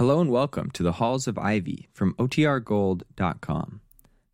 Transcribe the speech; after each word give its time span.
Hello 0.00 0.18
and 0.18 0.30
welcome 0.30 0.70
to 0.70 0.82
the 0.82 0.92
Halls 0.92 1.28
of 1.28 1.36
Ivy 1.36 1.90
from 1.92 2.14
OTRGold.com. 2.14 3.82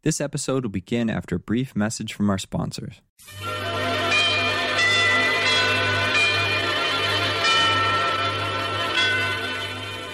This 0.04 0.20
episode 0.20 0.62
will 0.62 0.70
begin 0.70 1.10
after 1.10 1.34
a 1.34 1.40
brief 1.40 1.74
message 1.74 2.12
from 2.12 2.30
our 2.30 2.38
sponsors. 2.38 3.00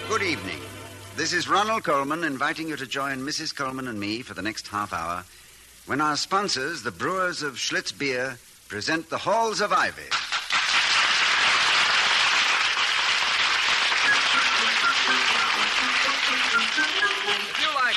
Good 0.09 0.23
evening. 0.23 0.57
This 1.17 1.33
is 1.33 1.47
Ronald 1.47 1.83
Colman 1.83 2.23
inviting 2.23 2.67
you 2.67 2.75
to 2.75 2.87
join 2.87 3.19
Mrs. 3.19 3.55
Colman 3.55 3.87
and 3.87 3.99
me 3.99 4.23
for 4.23 4.33
the 4.33 4.41
next 4.41 4.67
half 4.69 4.91
hour 4.91 5.23
when 5.85 6.01
our 6.01 6.17
sponsors, 6.17 6.81
the 6.81 6.89
brewers 6.89 7.43
of 7.43 7.57
Schlitz 7.57 7.95
Beer, 7.95 8.39
present 8.69 9.07
the 9.11 9.19
Halls 9.19 9.61
of 9.61 9.71
Ivy. 9.71 10.01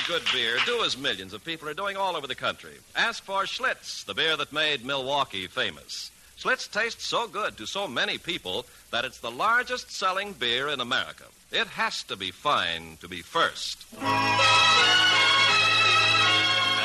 Good 0.07 0.23
beer, 0.33 0.57
do 0.65 0.85
as 0.85 0.97
millions 0.97 1.33
of 1.33 1.45
people 1.45 1.69
are 1.69 1.75
doing 1.75 1.97
all 1.97 2.15
over 2.15 2.29
the 2.29 2.35
country. 2.35 2.75
Ask 2.95 3.25
for 3.25 3.43
Schlitz, 3.43 4.05
the 4.05 4.15
beer 4.15 4.37
that 4.37 4.53
made 4.53 4.85
Milwaukee 4.85 5.49
famous. 5.49 6.13
Schlitz 6.39 6.71
tastes 6.71 7.05
so 7.05 7.27
good 7.27 7.57
to 7.57 7.67
so 7.67 7.89
many 7.89 8.17
people 8.17 8.67
that 8.93 9.05
it's 9.05 9.19
the 9.19 9.31
largest 9.31 9.91
selling 9.91 10.33
beer 10.33 10.69
in 10.69 10.81
America. 10.81 11.25
It 11.51 11.67
has 11.67 12.05
to 12.05 12.15
be 12.17 12.31
fine 12.31 12.99
to 13.01 13.09
be 13.09 13.23
first. 13.23 13.85
And 13.95 14.05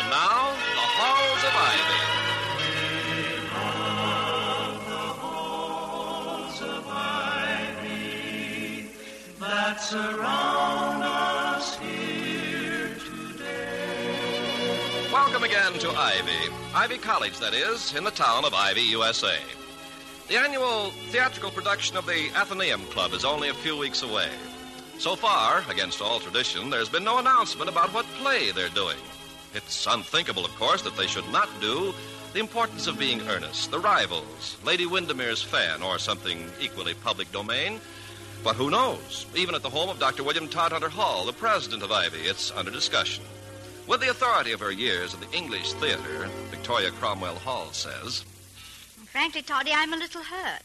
now, 0.09 0.51
the 0.73 0.87
Halls 0.97 1.43
of 1.43 1.55
Ivy. 1.55 2.01
Welcome 15.23 15.43
again 15.43 15.73
to 15.73 15.89
Ivy. 15.91 16.51
Ivy 16.73 16.97
College, 16.97 17.37
that 17.37 17.53
is, 17.53 17.93
in 17.93 18.03
the 18.03 18.09
town 18.09 18.43
of 18.43 18.55
Ivy, 18.55 18.81
USA. 18.81 19.37
The 20.27 20.35
annual 20.35 20.89
theatrical 21.11 21.51
production 21.51 21.95
of 21.95 22.07
the 22.07 22.31
Athenaeum 22.35 22.85
Club 22.85 23.13
is 23.13 23.23
only 23.23 23.49
a 23.49 23.53
few 23.53 23.77
weeks 23.77 24.01
away. 24.01 24.29
So 24.97 25.15
far, 25.15 25.63
against 25.69 26.01
all 26.01 26.19
tradition, 26.19 26.71
there's 26.71 26.89
been 26.89 27.03
no 27.03 27.19
announcement 27.19 27.69
about 27.69 27.93
what 27.93 28.07
play 28.17 28.51
they're 28.51 28.69
doing. 28.69 28.97
It's 29.53 29.85
unthinkable, 29.85 30.43
of 30.43 30.55
course, 30.55 30.81
that 30.81 30.97
they 30.97 31.05
should 31.05 31.31
not 31.31 31.47
do 31.61 31.93
The 32.33 32.39
Importance 32.39 32.87
of 32.87 32.97
Being 32.97 33.21
Earnest, 33.21 33.69
The 33.69 33.79
Rivals, 33.79 34.57
Lady 34.65 34.87
Windermere's 34.87 35.43
Fan, 35.43 35.83
or 35.83 35.99
something 35.99 36.49
equally 36.59 36.95
public 36.95 37.31
domain. 37.31 37.79
But 38.43 38.55
who 38.55 38.71
knows? 38.71 39.27
Even 39.35 39.53
at 39.53 39.61
the 39.61 39.69
home 39.69 39.89
of 39.89 39.99
Dr. 39.99 40.23
William 40.23 40.47
Todhunter 40.47 40.89
Hall, 40.89 41.27
the 41.27 41.33
president 41.33 41.83
of 41.83 41.91
Ivy, 41.91 42.21
it's 42.21 42.49
under 42.49 42.71
discussion. 42.71 43.23
With 43.87 44.01
the 44.01 44.09
authority 44.09 44.51
of 44.51 44.59
her 44.59 44.71
years 44.71 45.13
in 45.13 45.19
the 45.19 45.31
English 45.31 45.73
theater, 45.73 46.29
Victoria 46.49 46.91
Cromwell 46.91 47.35
Hall 47.35 47.71
says, 47.73 48.23
Frankly, 49.11 49.41
Toddy, 49.41 49.71
I'm 49.73 49.93
a 49.93 49.97
little 49.97 50.23
hurt. 50.23 50.63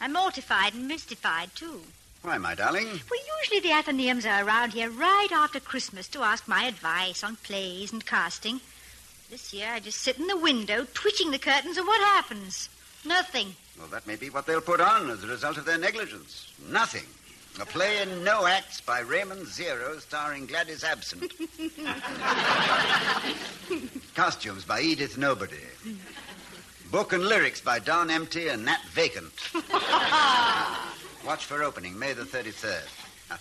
I'm 0.00 0.12
mortified 0.12 0.74
and 0.74 0.86
mystified, 0.86 1.50
too. 1.56 1.82
Why, 2.22 2.38
my 2.38 2.54
darling? 2.54 2.86
Well, 2.86 3.20
usually 3.40 3.60
the 3.60 3.74
Athenaeums 3.74 4.26
are 4.26 4.46
around 4.46 4.72
here 4.72 4.90
right 4.90 5.28
after 5.32 5.58
Christmas 5.58 6.06
to 6.08 6.22
ask 6.22 6.46
my 6.46 6.64
advice 6.64 7.24
on 7.24 7.36
plays 7.36 7.92
and 7.92 8.04
casting. 8.04 8.60
This 9.30 9.52
year 9.52 9.68
I 9.72 9.80
just 9.80 10.00
sit 10.00 10.18
in 10.18 10.26
the 10.26 10.36
window, 10.36 10.86
twitching 10.94 11.30
the 11.30 11.38
curtains, 11.38 11.76
and 11.76 11.86
what 11.86 12.00
happens? 12.00 12.68
Nothing. 13.04 13.54
Well, 13.78 13.88
that 13.88 14.06
may 14.06 14.16
be 14.16 14.30
what 14.30 14.46
they'll 14.46 14.60
put 14.60 14.80
on 14.80 15.10
as 15.10 15.22
a 15.24 15.28
result 15.28 15.56
of 15.56 15.64
their 15.64 15.78
negligence. 15.78 16.52
Nothing. 16.68 17.04
A 17.60 17.66
play 17.66 18.02
in 18.02 18.22
no 18.22 18.46
acts 18.46 18.80
by 18.80 19.00
Raymond 19.00 19.46
Zero 19.46 19.98
starring 19.98 20.46
Gladys 20.46 20.84
Absent. 20.84 21.32
Costumes 24.14 24.64
by 24.64 24.80
Edith 24.80 25.18
Nobody. 25.18 25.56
Book 26.92 27.12
and 27.12 27.24
lyrics 27.24 27.60
by 27.60 27.80
Don 27.80 28.10
Empty 28.10 28.48
and 28.48 28.64
Nat 28.64 28.80
Vacant. 28.90 29.32
Watch 31.26 31.44
for 31.44 31.64
opening, 31.64 31.98
May 31.98 32.12
the 32.12 32.22
33rd. 32.22 32.86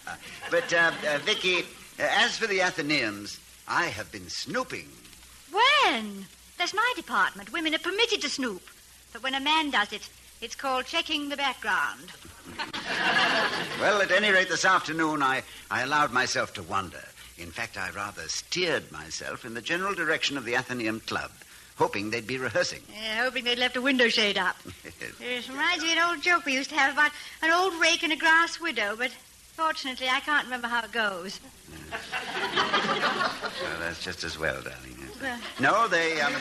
but, 0.52 0.74
uh, 0.74 0.92
uh, 1.08 1.18
Vicky, 1.20 1.60
uh, 1.60 1.64
as 2.00 2.38
for 2.38 2.48
the 2.48 2.60
Athenaeums, 2.60 3.40
I 3.68 3.86
have 3.86 4.12
been 4.12 4.28
snooping. 4.30 4.90
When? 5.52 6.26
That's 6.58 6.74
my 6.74 6.94
department. 6.96 7.54
Women 7.54 7.76
are 7.76 7.80
permitted 7.80 8.22
to 8.22 8.30
snoop. 8.30 8.64
But 9.14 9.24
when 9.24 9.36
a 9.36 9.40
man 9.40 9.70
does 9.70 9.94
it, 9.94 10.10
it's 10.42 10.56
called 10.56 10.86
checking 10.86 11.30
the 11.30 11.38
background. 11.38 12.12
Well, 13.80 14.02
at 14.02 14.12
any 14.12 14.30
rate, 14.32 14.50
this 14.50 14.66
afternoon 14.66 15.22
I, 15.22 15.44
I 15.70 15.82
allowed 15.84 16.12
myself 16.12 16.54
to 16.56 16.64
wander. 16.64 17.04
In 17.38 17.52
fact, 17.52 17.78
I 17.78 17.90
rather 17.92 18.24
steered 18.28 18.92
myself 18.92 19.46
in 19.46 19.54
the 19.54 19.62
general 19.62 19.94
direction 19.94 20.38
of 20.38 20.46
the 20.46 20.56
Athenaeum 20.56 21.02
Club, 21.02 21.30
hoping 21.78 22.10
they'd 22.10 22.26
be 22.26 22.40
rehearsing. 22.40 22.82
Yeah, 22.92 23.24
hoping 23.24 23.44
they'd 23.44 23.60
left 23.60 23.78
a 23.78 23.82
window 23.82 24.10
shade 24.10 24.38
up. 24.38 24.56
It 25.22 25.48
reminds 25.50 25.84
me 25.84 25.92
of 25.92 25.98
an 26.00 26.04
old 26.10 26.22
joke 26.24 26.46
we 26.46 26.54
used 26.54 26.70
to 26.72 26.76
have 26.76 26.94
about 26.94 27.12
an 27.44 27.52
old 27.52 27.74
rake 27.80 28.02
and 28.04 28.12
a 28.12 28.16
grass 28.16 28.60
widow, 28.60 28.96
but 28.98 29.12
fortunately 29.56 30.08
I 30.10 30.20
can't 30.22 30.46
remember 30.46 30.68
how 30.68 30.84
it 30.84 30.92
goes. 30.92 31.40
Well, 33.62 33.80
that's 33.80 34.04
just 34.04 34.24
as 34.24 34.38
well, 34.40 34.56
darling. 34.62 34.98
Well- 35.22 35.40
No, 35.60 35.88
they, 35.88 36.20
um, 36.22 36.34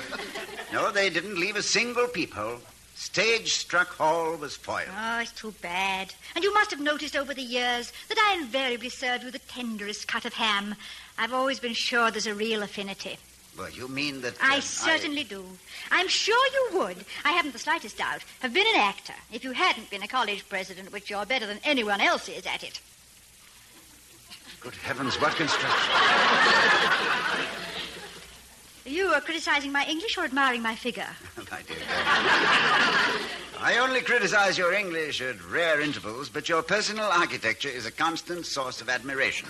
no, 0.72 0.90
they 0.90 1.10
didn't 1.10 1.38
leave 1.38 1.56
a 1.56 1.62
single 1.62 2.06
peephole. 2.08 2.60
Stage 2.96 3.52
struck 3.52 3.88
hall 3.88 4.36
was 4.36 4.56
foiled. 4.56 4.88
Oh, 4.90 5.18
it's 5.20 5.30
too 5.32 5.52
bad. 5.60 6.14
And 6.34 6.42
you 6.42 6.52
must 6.54 6.70
have 6.70 6.80
noticed 6.80 7.14
over 7.14 7.34
the 7.34 7.42
years 7.42 7.92
that 8.08 8.18
I 8.18 8.40
invariably 8.40 8.88
served 8.88 9.22
with 9.22 9.34
the 9.34 9.38
tenderest 9.38 10.08
cut 10.08 10.24
of 10.24 10.32
ham. 10.32 10.74
I've 11.18 11.34
always 11.34 11.60
been 11.60 11.74
sure 11.74 12.10
there's 12.10 12.26
a 12.26 12.34
real 12.34 12.62
affinity. 12.62 13.18
Well, 13.58 13.68
you 13.68 13.86
mean 13.88 14.22
that. 14.22 14.34
I 14.42 14.58
uh, 14.58 14.60
certainly 14.62 15.24
do. 15.24 15.44
I'm 15.90 16.08
sure 16.08 16.46
you 16.46 16.78
would. 16.78 17.04
I 17.22 17.32
haven't 17.32 17.52
the 17.52 17.58
slightest 17.58 17.98
doubt. 17.98 18.24
Have 18.40 18.54
been 18.54 18.66
an 18.66 18.80
actor 18.80 19.14
if 19.30 19.44
you 19.44 19.52
hadn't 19.52 19.90
been 19.90 20.02
a 20.02 20.08
college 20.08 20.48
president, 20.48 20.90
which 20.90 21.10
you're 21.10 21.26
better 21.26 21.46
than 21.46 21.60
anyone 21.64 22.00
else 22.00 22.30
is 22.30 22.46
at 22.46 22.64
it. 22.64 22.80
Good 24.60 24.74
heavens, 24.74 25.20
what 25.20 25.36
construction? 25.36 25.92
You 28.86 29.08
are 29.08 29.20
criticizing 29.20 29.72
my 29.72 29.84
English 29.86 30.16
or 30.16 30.22
admiring 30.22 30.62
my 30.62 30.76
figure? 30.76 31.08
My 31.50 31.62
dear 31.62 31.76
girl. 31.76 31.86
I 33.58 33.78
only 33.80 34.00
criticize 34.00 34.56
your 34.56 34.72
English 34.74 35.20
at 35.20 35.44
rare 35.50 35.80
intervals, 35.80 36.28
but 36.28 36.48
your 36.48 36.62
personal 36.62 37.06
architecture 37.06 37.68
is 37.68 37.84
a 37.84 37.90
constant 37.90 38.46
source 38.46 38.80
of 38.80 38.88
admiration. 38.88 39.48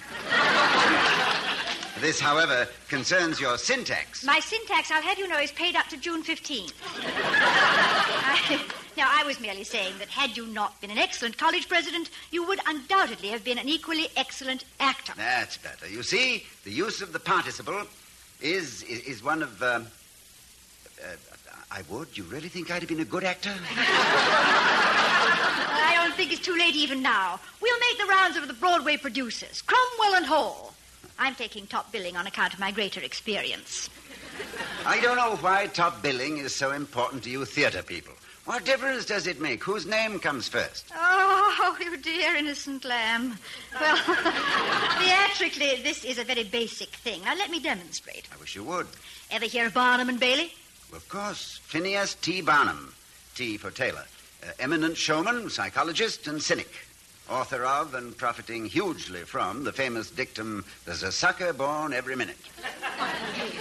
this, 2.00 2.18
however, 2.18 2.66
concerns 2.88 3.38
your 3.38 3.58
syntax. 3.58 4.24
My 4.24 4.40
syntax, 4.40 4.90
I'll 4.90 5.02
have 5.02 5.18
you 5.18 5.28
know, 5.28 5.38
is 5.38 5.52
paid 5.52 5.76
up 5.76 5.88
to 5.88 5.98
June 5.98 6.22
15th. 6.22 6.72
I, 7.02 8.64
now, 8.96 9.10
I 9.10 9.24
was 9.24 9.38
merely 9.38 9.64
saying 9.64 9.98
that 9.98 10.08
had 10.08 10.34
you 10.34 10.46
not 10.46 10.80
been 10.80 10.90
an 10.90 10.98
excellent 10.98 11.36
college 11.36 11.68
president, 11.68 12.08
you 12.30 12.46
would 12.46 12.60
undoubtedly 12.66 13.28
have 13.28 13.44
been 13.44 13.58
an 13.58 13.68
equally 13.68 14.08
excellent 14.16 14.64
actor. 14.80 15.12
That's 15.14 15.58
better. 15.58 15.88
You 15.88 16.02
see, 16.02 16.44
the 16.64 16.72
use 16.72 17.02
of 17.02 17.12
the 17.12 17.20
participle 17.20 17.82
is 18.40 18.82
is, 18.84 19.00
is 19.00 19.22
one 19.22 19.42
of. 19.42 19.62
Um, 19.62 19.86
uh, 21.02 21.16
I 21.70 21.82
would. 21.90 22.16
You 22.16 22.24
really 22.24 22.48
think 22.48 22.70
I'd 22.70 22.80
have 22.80 22.88
been 22.88 23.00
a 23.00 23.04
good 23.04 23.24
actor? 23.24 23.52
I 25.88 25.92
don't 25.96 26.14
think 26.14 26.32
it's 26.32 26.40
too 26.40 26.56
late 26.56 26.76
even 26.76 27.02
now. 27.02 27.40
We'll 27.60 27.78
make 27.80 27.98
the 27.98 28.06
rounds 28.06 28.36
of 28.36 28.46
the 28.46 28.54
Broadway 28.54 28.96
producers, 28.96 29.62
Cromwell 29.62 30.14
and 30.16 30.24
Hall. 30.24 30.74
I'm 31.18 31.34
taking 31.34 31.66
top 31.66 31.90
billing 31.92 32.16
on 32.16 32.26
account 32.26 32.54
of 32.54 32.60
my 32.60 32.70
greater 32.70 33.00
experience. 33.00 33.90
I 34.84 35.00
don't 35.00 35.16
know 35.16 35.36
why 35.36 35.66
top 35.66 36.02
billing 36.02 36.38
is 36.38 36.54
so 36.54 36.72
important 36.72 37.24
to 37.24 37.30
you 37.30 37.44
theater 37.44 37.82
people. 37.82 38.12
What 38.46 38.64
difference 38.64 39.04
does 39.04 39.26
it 39.26 39.40
make? 39.40 39.64
Whose 39.64 39.86
name 39.86 40.20
comes 40.20 40.46
first? 40.46 40.86
Oh, 40.94 41.76
you 41.80 41.96
dear 41.96 42.36
innocent 42.36 42.84
lamb. 42.84 43.36
Well, 43.80 43.96
theatrically, 44.98 45.82
this 45.82 46.04
is 46.04 46.18
a 46.18 46.24
very 46.24 46.44
basic 46.44 46.90
thing. 46.90 47.22
Now, 47.24 47.34
let 47.34 47.50
me 47.50 47.58
demonstrate. 47.58 48.28
I 48.32 48.36
wish 48.38 48.54
you 48.54 48.62
would. 48.62 48.86
Ever 49.32 49.46
hear 49.46 49.66
of 49.66 49.74
Barnum 49.74 50.08
and 50.08 50.20
Bailey? 50.20 50.52
Of 50.92 51.08
course, 51.08 51.60
Phineas 51.64 52.14
T. 52.14 52.40
Barnum, 52.40 52.94
T 53.34 53.56
for 53.56 53.72
Taylor, 53.72 54.04
uh, 54.44 54.52
eminent 54.60 54.96
showman, 54.96 55.50
psychologist, 55.50 56.28
and 56.28 56.40
cynic, 56.40 56.72
author 57.28 57.64
of 57.64 57.94
and 57.94 58.16
profiting 58.16 58.66
hugely 58.66 59.22
from 59.22 59.64
the 59.64 59.72
famous 59.72 60.08
dictum, 60.08 60.64
"There's 60.84 61.02
a 61.02 61.10
sucker 61.10 61.52
born 61.52 61.92
every 61.92 62.14
minute." 62.14 62.38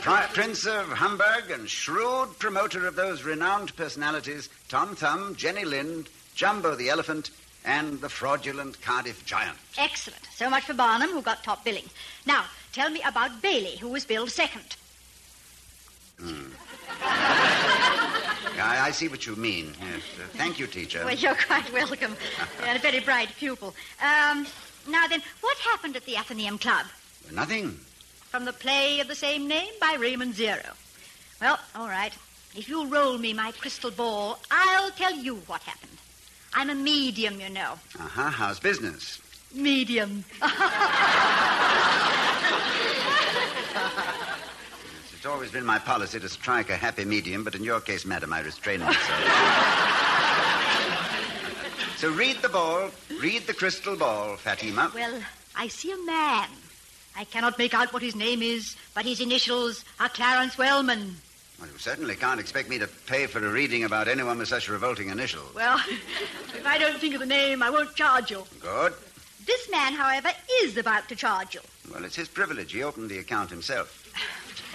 Pri- 0.05 0.27
Prince 0.33 0.67
of 0.67 0.87
Humbug 0.89 1.49
and 1.49 1.67
shrewd 1.67 2.37
promoter 2.37 2.85
of 2.85 2.95
those 2.95 3.23
renowned 3.23 3.75
personalities, 3.75 4.49
Tom 4.69 4.95
Thumb, 4.95 5.33
Jenny 5.35 5.65
Lind, 5.65 6.09
Jumbo 6.35 6.75
the 6.75 6.89
Elephant, 6.89 7.31
and 7.65 7.99
the 8.01 8.07
fraudulent 8.07 8.79
Cardiff 8.83 9.25
Giant. 9.25 9.57
Excellent. 9.79 10.21
So 10.35 10.47
much 10.47 10.65
for 10.65 10.75
Barnum, 10.75 11.09
who 11.09 11.23
got 11.23 11.43
top 11.43 11.65
billing. 11.65 11.89
Now, 12.27 12.45
tell 12.71 12.91
me 12.91 13.01
about 13.03 13.41
Bailey, 13.41 13.77
who 13.77 13.87
was 13.89 14.05
billed 14.05 14.29
second. 14.29 14.75
I, 18.61 18.83
I 18.83 18.91
see 18.91 19.07
what 19.07 19.25
you 19.25 19.35
mean. 19.35 19.73
Yes. 19.81 20.03
Uh, 20.19 20.27
thank 20.33 20.59
you, 20.59 20.67
teacher. 20.67 21.03
Well, 21.03 21.15
you're 21.15 21.33
quite 21.33 21.73
welcome. 21.73 22.15
and 22.63 22.77
a 22.77 22.79
very 22.79 22.99
bright 22.99 23.29
pupil. 23.39 23.73
Um, 24.03 24.45
Now 24.87 25.07
then, 25.07 25.23
what 25.41 25.57
happened 25.57 25.95
at 25.95 26.05
the 26.05 26.15
Athenaeum 26.15 26.59
Club? 26.59 26.85
Nothing. 27.31 27.79
From 28.35 28.43
the 28.43 28.51
play 28.51 28.99
of 28.99 29.07
the 29.07 29.15
same 29.15 29.47
name 29.47 29.71
by 29.79 29.95
Raymond 29.97 30.35
Zero. 30.35 30.59
Well, 31.39 31.57
all 31.73 31.87
right. 31.87 32.11
If 32.53 32.67
you'll 32.67 32.87
roll 32.87 33.17
me 33.17 33.31
my 33.31 33.53
crystal 33.53 33.91
ball, 33.91 34.39
I'll 34.51 34.91
tell 34.91 35.15
you 35.15 35.35
what 35.47 35.61
happened. 35.61 35.97
I'm 36.53 36.69
a 36.69 36.75
medium, 36.75 37.39
you 37.39 37.47
know. 37.49 37.79
Uh-huh. 37.97 38.29
How's 38.29 38.59
business? 38.59 39.21
Medium. 39.53 40.25
It's 45.15 45.25
always 45.25 45.51
been 45.51 45.65
my 45.65 45.79
policy 45.79 46.19
to 46.19 46.27
strike 46.27 46.69
a 46.69 46.75
happy 46.75 47.05
medium, 47.05 47.45
but 47.45 47.55
in 47.55 47.63
your 47.63 47.79
case, 47.79 48.05
madam, 48.05 48.33
I 48.33 48.41
restrain 48.41 48.79
myself. 48.81 48.99
so 51.95 52.11
read 52.11 52.41
the 52.41 52.49
ball. 52.49 52.91
Read 53.21 53.47
the 53.47 53.53
crystal 53.53 53.95
ball, 53.95 54.35
Fatima. 54.35 54.91
Well, 54.93 55.21
I 55.55 55.69
see 55.69 55.93
a 55.93 55.97
man. 56.05 56.49
I 57.17 57.23
cannot 57.23 57.57
make 57.57 57.73
out 57.73 57.93
what 57.93 58.01
his 58.01 58.15
name 58.15 58.41
is, 58.41 58.75
but 58.93 59.05
his 59.05 59.21
initials 59.21 59.85
are 59.99 60.09
Clarence 60.09 60.57
Wellman. 60.57 61.15
Well, 61.59 61.69
you 61.69 61.77
certainly 61.77 62.15
can't 62.15 62.39
expect 62.39 62.69
me 62.69 62.77
to 62.79 62.87
pay 63.07 63.27
for 63.27 63.45
a 63.45 63.49
reading 63.49 63.85
about 63.85 64.09
anyone 64.09 64.37
with 64.37 64.49
such 64.49 64.67
revolting 64.67 65.09
initials. 65.09 65.55
Well, 65.55 65.79
if 66.53 66.65
I 66.65 66.77
don't 66.77 66.99
think 66.99 67.13
of 67.13 67.21
the 67.21 67.25
name, 67.25 67.63
I 67.63 67.69
won't 67.69 67.95
charge 67.95 68.31
you. 68.31 68.43
Good. 68.59 68.93
This 69.45 69.69
man, 69.71 69.93
however, 69.93 70.29
is 70.63 70.75
about 70.75 71.07
to 71.07 71.15
charge 71.15 71.55
you. 71.55 71.61
Well, 71.93 72.03
it's 72.03 72.15
his 72.15 72.27
privilege. 72.27 72.73
He 72.73 72.83
opened 72.83 73.09
the 73.09 73.19
account 73.19 73.49
himself. 73.49 74.01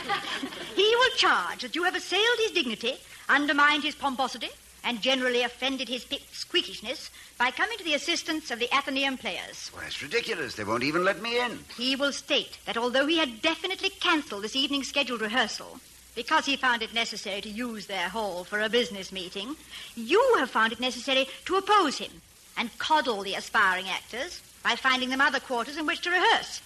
He 0.77 0.97
will 0.97 1.17
charge 1.17 1.61
that 1.61 1.75
you 1.75 1.83
have 1.83 1.95
assailed 1.95 2.39
his 2.39 2.53
dignity, 2.53 2.95
undermined 3.29 3.83
his 3.83 3.95
pomposity, 3.95 4.49
and 4.85 5.00
generally 5.00 5.43
offended 5.43 5.88
his 5.88 6.06
squeakishness 6.32 7.11
by 7.38 7.50
coming 7.50 7.79
to 7.79 7.85
the 7.85 7.94
assistance 7.94 8.50
of 8.50 8.59
the 8.59 8.73
Athenaeum 8.75 9.17
players. 9.19 9.71
Well, 9.73 9.82
that's 9.82 10.03
ridiculous. 10.03 10.55
They 10.55 10.65
won't 10.65 10.82
even 10.82 11.05
let 11.05 11.23
me 11.23 11.41
in. 11.41 11.59
He 11.77 11.97
will 11.97 12.12
state 12.12 12.59
that 12.67 12.77
although 12.77 13.06
he 13.06 13.19
had 13.19 13.43
definitely 13.43 13.91
cancelled 13.91 14.44
this 14.44 14.56
evening's 14.56 14.88
scheduled 14.88 15.21
rehearsal 15.21 15.81
because 16.15 16.44
he 16.44 16.56
found 16.56 16.82
it 16.82 16.93
necessary 16.93 17.41
to 17.41 17.49
use 17.49 17.87
their 17.87 18.09
hall 18.09 18.44
for 18.44 18.61
a 18.61 18.69
business 18.69 19.12
meeting, 19.12 19.56
you 19.94 20.37
have 20.38 20.50
found 20.50 20.73
it 20.73 20.81
necessary 20.81 21.27
to 21.44 21.56
oppose 21.56 21.99
him 21.99 22.11
and 22.56 22.77
coddle 22.79 23.23
the 23.23 23.35
aspiring 23.35 23.88
actors 23.88 24.43
by 24.62 24.77
finding 24.77 25.09
them 25.09 25.21
other 25.21 25.41
quarters 25.41 25.77
in 25.77 25.87
which 25.87 26.03
to 26.03 26.11
rehearse. 26.11 26.61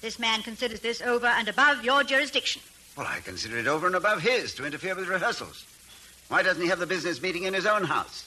This 0.00 0.18
man 0.18 0.42
considers 0.42 0.80
this 0.80 1.02
over 1.02 1.26
and 1.26 1.48
above 1.48 1.84
your 1.84 2.02
jurisdiction. 2.04 2.62
Well, 2.96 3.06
I 3.06 3.20
consider 3.20 3.58
it 3.58 3.66
over 3.66 3.86
and 3.86 3.94
above 3.94 4.22
his 4.22 4.54
to 4.54 4.66
interfere 4.66 4.94
with 4.94 5.08
rehearsals. 5.08 5.64
Why 6.28 6.42
doesn't 6.42 6.62
he 6.62 6.68
have 6.68 6.78
the 6.78 6.86
business 6.86 7.22
meeting 7.22 7.44
in 7.44 7.54
his 7.54 7.66
own 7.66 7.84
house? 7.84 8.26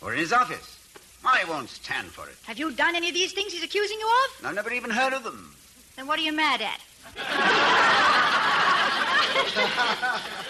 Or 0.00 0.12
in 0.12 0.18
his 0.18 0.32
office? 0.32 0.78
I 1.24 1.44
won't 1.48 1.68
stand 1.68 2.08
for 2.08 2.28
it. 2.28 2.36
Have 2.44 2.58
you 2.58 2.72
done 2.72 2.96
any 2.96 3.08
of 3.08 3.14
these 3.14 3.32
things 3.32 3.52
he's 3.52 3.62
accusing 3.62 3.98
you 3.98 4.06
of? 4.06 4.46
I've 4.46 4.54
never 4.54 4.72
even 4.72 4.90
heard 4.90 5.12
of 5.12 5.22
them. 5.24 5.54
Then 5.96 6.06
what 6.06 6.18
are 6.18 6.22
you 6.22 6.32
mad 6.32 6.62
at? 6.62 6.80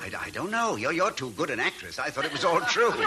I, 0.00 0.26
I 0.26 0.30
don't 0.30 0.50
know. 0.50 0.76
You're, 0.76 0.92
you're 0.92 1.10
too 1.10 1.30
good 1.30 1.50
an 1.50 1.60
actress. 1.60 1.98
I 1.98 2.10
thought 2.10 2.24
it 2.24 2.32
was 2.32 2.44
all 2.44 2.60
true. 2.62 2.92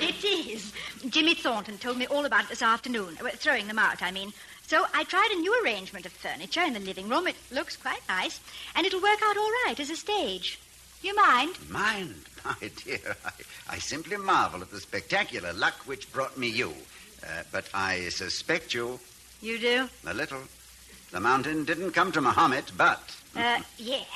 It 0.00 0.24
is. 0.24 0.72
Jimmy 1.10 1.34
Thornton 1.34 1.78
told 1.78 1.96
me 1.96 2.06
all 2.06 2.24
about 2.24 2.44
it 2.44 2.48
this 2.50 2.62
afternoon. 2.62 3.16
Throwing 3.36 3.68
them 3.68 3.78
out, 3.78 4.02
I 4.02 4.10
mean. 4.10 4.32
So 4.66 4.84
I 4.94 5.04
tried 5.04 5.30
a 5.32 5.40
new 5.40 5.54
arrangement 5.62 6.06
of 6.06 6.12
furniture 6.12 6.62
in 6.62 6.72
the 6.72 6.80
living 6.80 7.08
room. 7.08 7.28
It 7.28 7.36
looks 7.52 7.76
quite 7.76 8.00
nice, 8.08 8.40
and 8.74 8.84
it'll 8.84 9.00
work 9.00 9.20
out 9.22 9.36
all 9.36 9.50
right 9.66 9.78
as 9.78 9.90
a 9.90 9.96
stage. 9.96 10.58
You 11.02 11.14
mind? 11.16 11.56
Mind, 11.68 12.14
my 12.44 12.70
dear, 12.84 13.16
I, 13.24 13.30
I 13.68 13.78
simply 13.78 14.16
marvel 14.16 14.62
at 14.62 14.70
the 14.70 14.80
spectacular 14.80 15.52
luck 15.52 15.74
which 15.86 16.12
brought 16.12 16.36
me 16.38 16.48
you. 16.48 16.72
Uh, 17.24 17.42
but 17.52 17.68
I 17.74 18.08
suspect 18.08 18.74
you 18.74 18.98
You 19.40 19.58
do? 19.58 19.88
a 20.06 20.14
little. 20.14 20.40
The 21.10 21.20
mountain 21.20 21.64
didn't 21.64 21.92
come 21.92 22.10
to 22.12 22.20
Muhammad, 22.20 22.64
but. 22.76 23.14
Uh, 23.36 23.60
yes. 23.78 24.06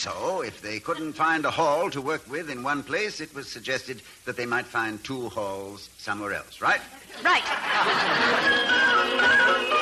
So, 0.00 0.40
if 0.42 0.62
they 0.62 0.80
couldn't 0.80 1.12
find 1.12 1.44
a 1.44 1.50
hall 1.50 1.90
to 1.90 2.00
work 2.00 2.26
with 2.30 2.48
in 2.48 2.62
one 2.62 2.82
place, 2.82 3.20
it 3.20 3.34
was 3.34 3.46
suggested 3.48 4.00
that 4.24 4.36
they 4.36 4.46
might 4.46 4.66
find 4.66 5.02
two 5.04 5.28
halls 5.28 5.90
somewhere 5.98 6.32
else, 6.32 6.60
right? 6.62 6.80
Right. 7.22 7.42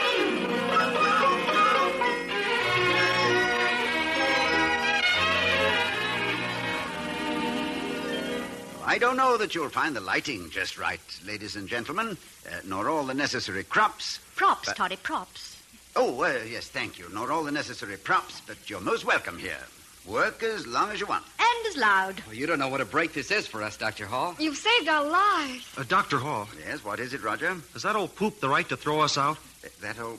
I 8.98 9.00
don't 9.00 9.16
know 9.16 9.36
that 9.36 9.54
you'll 9.54 9.68
find 9.68 9.94
the 9.94 10.00
lighting 10.00 10.50
just 10.50 10.76
right, 10.76 10.98
ladies 11.24 11.54
and 11.54 11.68
gentlemen, 11.68 12.16
uh, 12.50 12.56
nor 12.64 12.88
all 12.88 13.04
the 13.06 13.14
necessary 13.14 13.62
props. 13.62 14.18
Props, 14.34 14.66
But- 14.66 14.76
Toddy, 14.76 14.96
props. 14.96 15.56
Oh, 15.94 16.20
uh, 16.24 16.40
yes, 16.44 16.66
thank 16.66 16.98
you. 16.98 17.08
Nor 17.14 17.30
all 17.30 17.44
the 17.44 17.52
necessary 17.52 17.96
props, 17.96 18.42
but 18.44 18.56
you're 18.68 18.80
most 18.80 19.04
welcome 19.04 19.38
here. 19.38 19.60
Work 20.04 20.42
as 20.42 20.66
long 20.66 20.90
as 20.90 20.98
you 20.98 21.06
want. 21.06 21.24
And 21.38 21.66
as 21.68 21.76
loud. 21.76 22.20
Well, 22.26 22.34
you 22.34 22.48
don't 22.48 22.58
know 22.58 22.66
what 22.66 22.80
a 22.80 22.84
break 22.84 23.12
this 23.12 23.30
is 23.30 23.46
for 23.46 23.62
us, 23.62 23.76
Dr. 23.76 24.04
Hall. 24.06 24.34
You've 24.36 24.56
saved 24.56 24.88
our 24.88 25.04
lives. 25.08 25.64
Uh, 25.76 25.84
Dr. 25.84 26.18
Hall, 26.18 26.48
Yes, 26.66 26.82
what 26.84 26.98
is 26.98 27.14
it, 27.14 27.22
Roger? 27.22 27.56
has 27.74 27.84
that 27.84 27.94
old 27.94 28.16
poop 28.16 28.40
the 28.40 28.48
right 28.48 28.68
to 28.68 28.76
throw 28.76 28.98
us 29.00 29.16
out? 29.16 29.38
Uh, 29.64 29.68
That 29.80 30.00
old. 30.00 30.18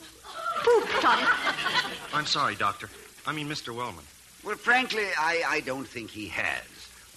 Poop, 0.64 0.88
Toddy. 1.02 1.28
I'm 2.14 2.26
sorry, 2.26 2.56
Doctor. 2.56 2.90
I 3.28 3.34
mean, 3.34 3.50
Mr. 3.50 3.76
Wellman. 3.76 4.06
Well, 4.46 4.56
frankly, 4.56 5.04
I, 5.18 5.44
I 5.46 5.60
don't 5.60 5.86
think 5.86 6.12
he 6.12 6.30
has. 6.30 6.64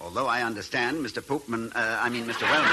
Although 0.01 0.27
I 0.27 0.43
understand 0.43 1.03
Mr. 1.05 1.21
Poopman, 1.21 1.71
uh, 1.75 1.99
I 2.01 2.09
mean, 2.09 2.25
Mr. 2.25 2.43
Wellman, 2.43 2.69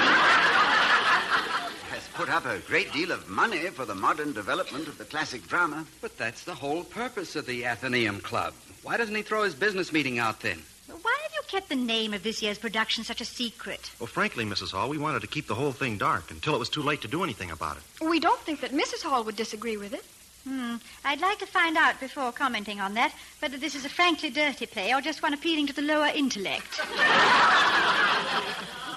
has 1.91 2.07
put 2.15 2.29
up 2.29 2.47
a 2.47 2.59
great 2.61 2.93
deal 2.93 3.13
of 3.13 3.29
money 3.29 3.67
for 3.67 3.85
the 3.85 3.95
modern 3.95 4.33
development 4.33 4.89
of 4.89 4.99
the 4.99 5.05
classic 5.05 5.47
drama. 5.47 5.87
But 6.01 6.17
that's 6.19 6.45
the 6.45 6.55
whole 6.55 6.85
purpose 6.85 7.37
of 7.37 7.47
the 7.47 7.67
Athenaeum 7.67 8.21
Club. 8.21 8.55
Why 8.83 8.97
doesn't 8.97 9.15
he 9.15 9.23
throw 9.23 9.45
his 9.45 9.55
business 9.55 9.93
meeting 9.93 10.19
out 10.19 10.41
then? 10.41 10.63
Why 10.89 11.17
have 11.23 11.33
you 11.35 11.43
kept 11.47 11.69
the 11.69 11.77
name 11.77 12.15
of 12.15 12.23
this 12.23 12.43
year's 12.43 12.59
production 12.59 13.05
such 13.05 13.21
a 13.21 13.25
secret? 13.25 13.91
Well, 14.01 14.07
frankly, 14.07 14.45
Mrs. 14.45 14.73
Hall, 14.73 14.89
we 14.89 14.99
wanted 14.99 15.21
to 15.21 15.29
keep 15.29 15.47
the 15.47 15.55
whole 15.55 15.73
thing 15.73 15.99
dark 15.99 16.31
until 16.31 16.55
it 16.55 16.59
was 16.59 16.69
too 16.69 16.83
late 16.83 17.03
to 17.03 17.09
do 17.09 17.23
anything 17.23 17.51
about 17.51 17.77
it. 17.77 18.05
We 18.05 18.19
don't 18.19 18.41
think 18.41 18.61
that 18.61 18.73
Mrs. 18.73 19.03
Hall 19.03 19.23
would 19.25 19.37
disagree 19.37 19.77
with 19.77 19.93
it. 19.93 20.05
Hmm. 20.45 20.77
I'd 21.05 21.21
like 21.21 21.39
to 21.41 21.47
find 21.47 21.77
out 21.77 22.01
before 22.01 22.33
commenting 22.33 22.81
on 22.81 22.95
that 22.95 23.13
whether 23.41 23.59
this 23.59 23.75
is 23.75 23.85
a 23.85 23.91
frankly 23.91 24.31
dirty 24.31 24.67
play 24.67 24.93
or 24.95 25.01
just 25.01 25.23
one 25.23 25.35
appealing 25.35 25.67
to 25.67 25.73
the 25.75 25.83
lower 25.83 26.11
intellect. 26.15 26.81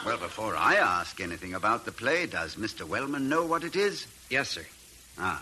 Well, 0.06 0.18
before 0.18 0.58
I 0.58 0.76
ask 0.76 1.22
anything 1.22 1.54
about 1.54 1.86
the 1.86 1.92
play, 1.94 2.26
does 2.26 2.56
Mr. 2.56 2.86
Wellman 2.86 3.30
know 3.30 3.46
what 3.46 3.64
it 3.64 3.78
is? 3.78 4.06
Yes, 4.30 4.50
sir. 4.50 4.66
Ah, 5.18 5.42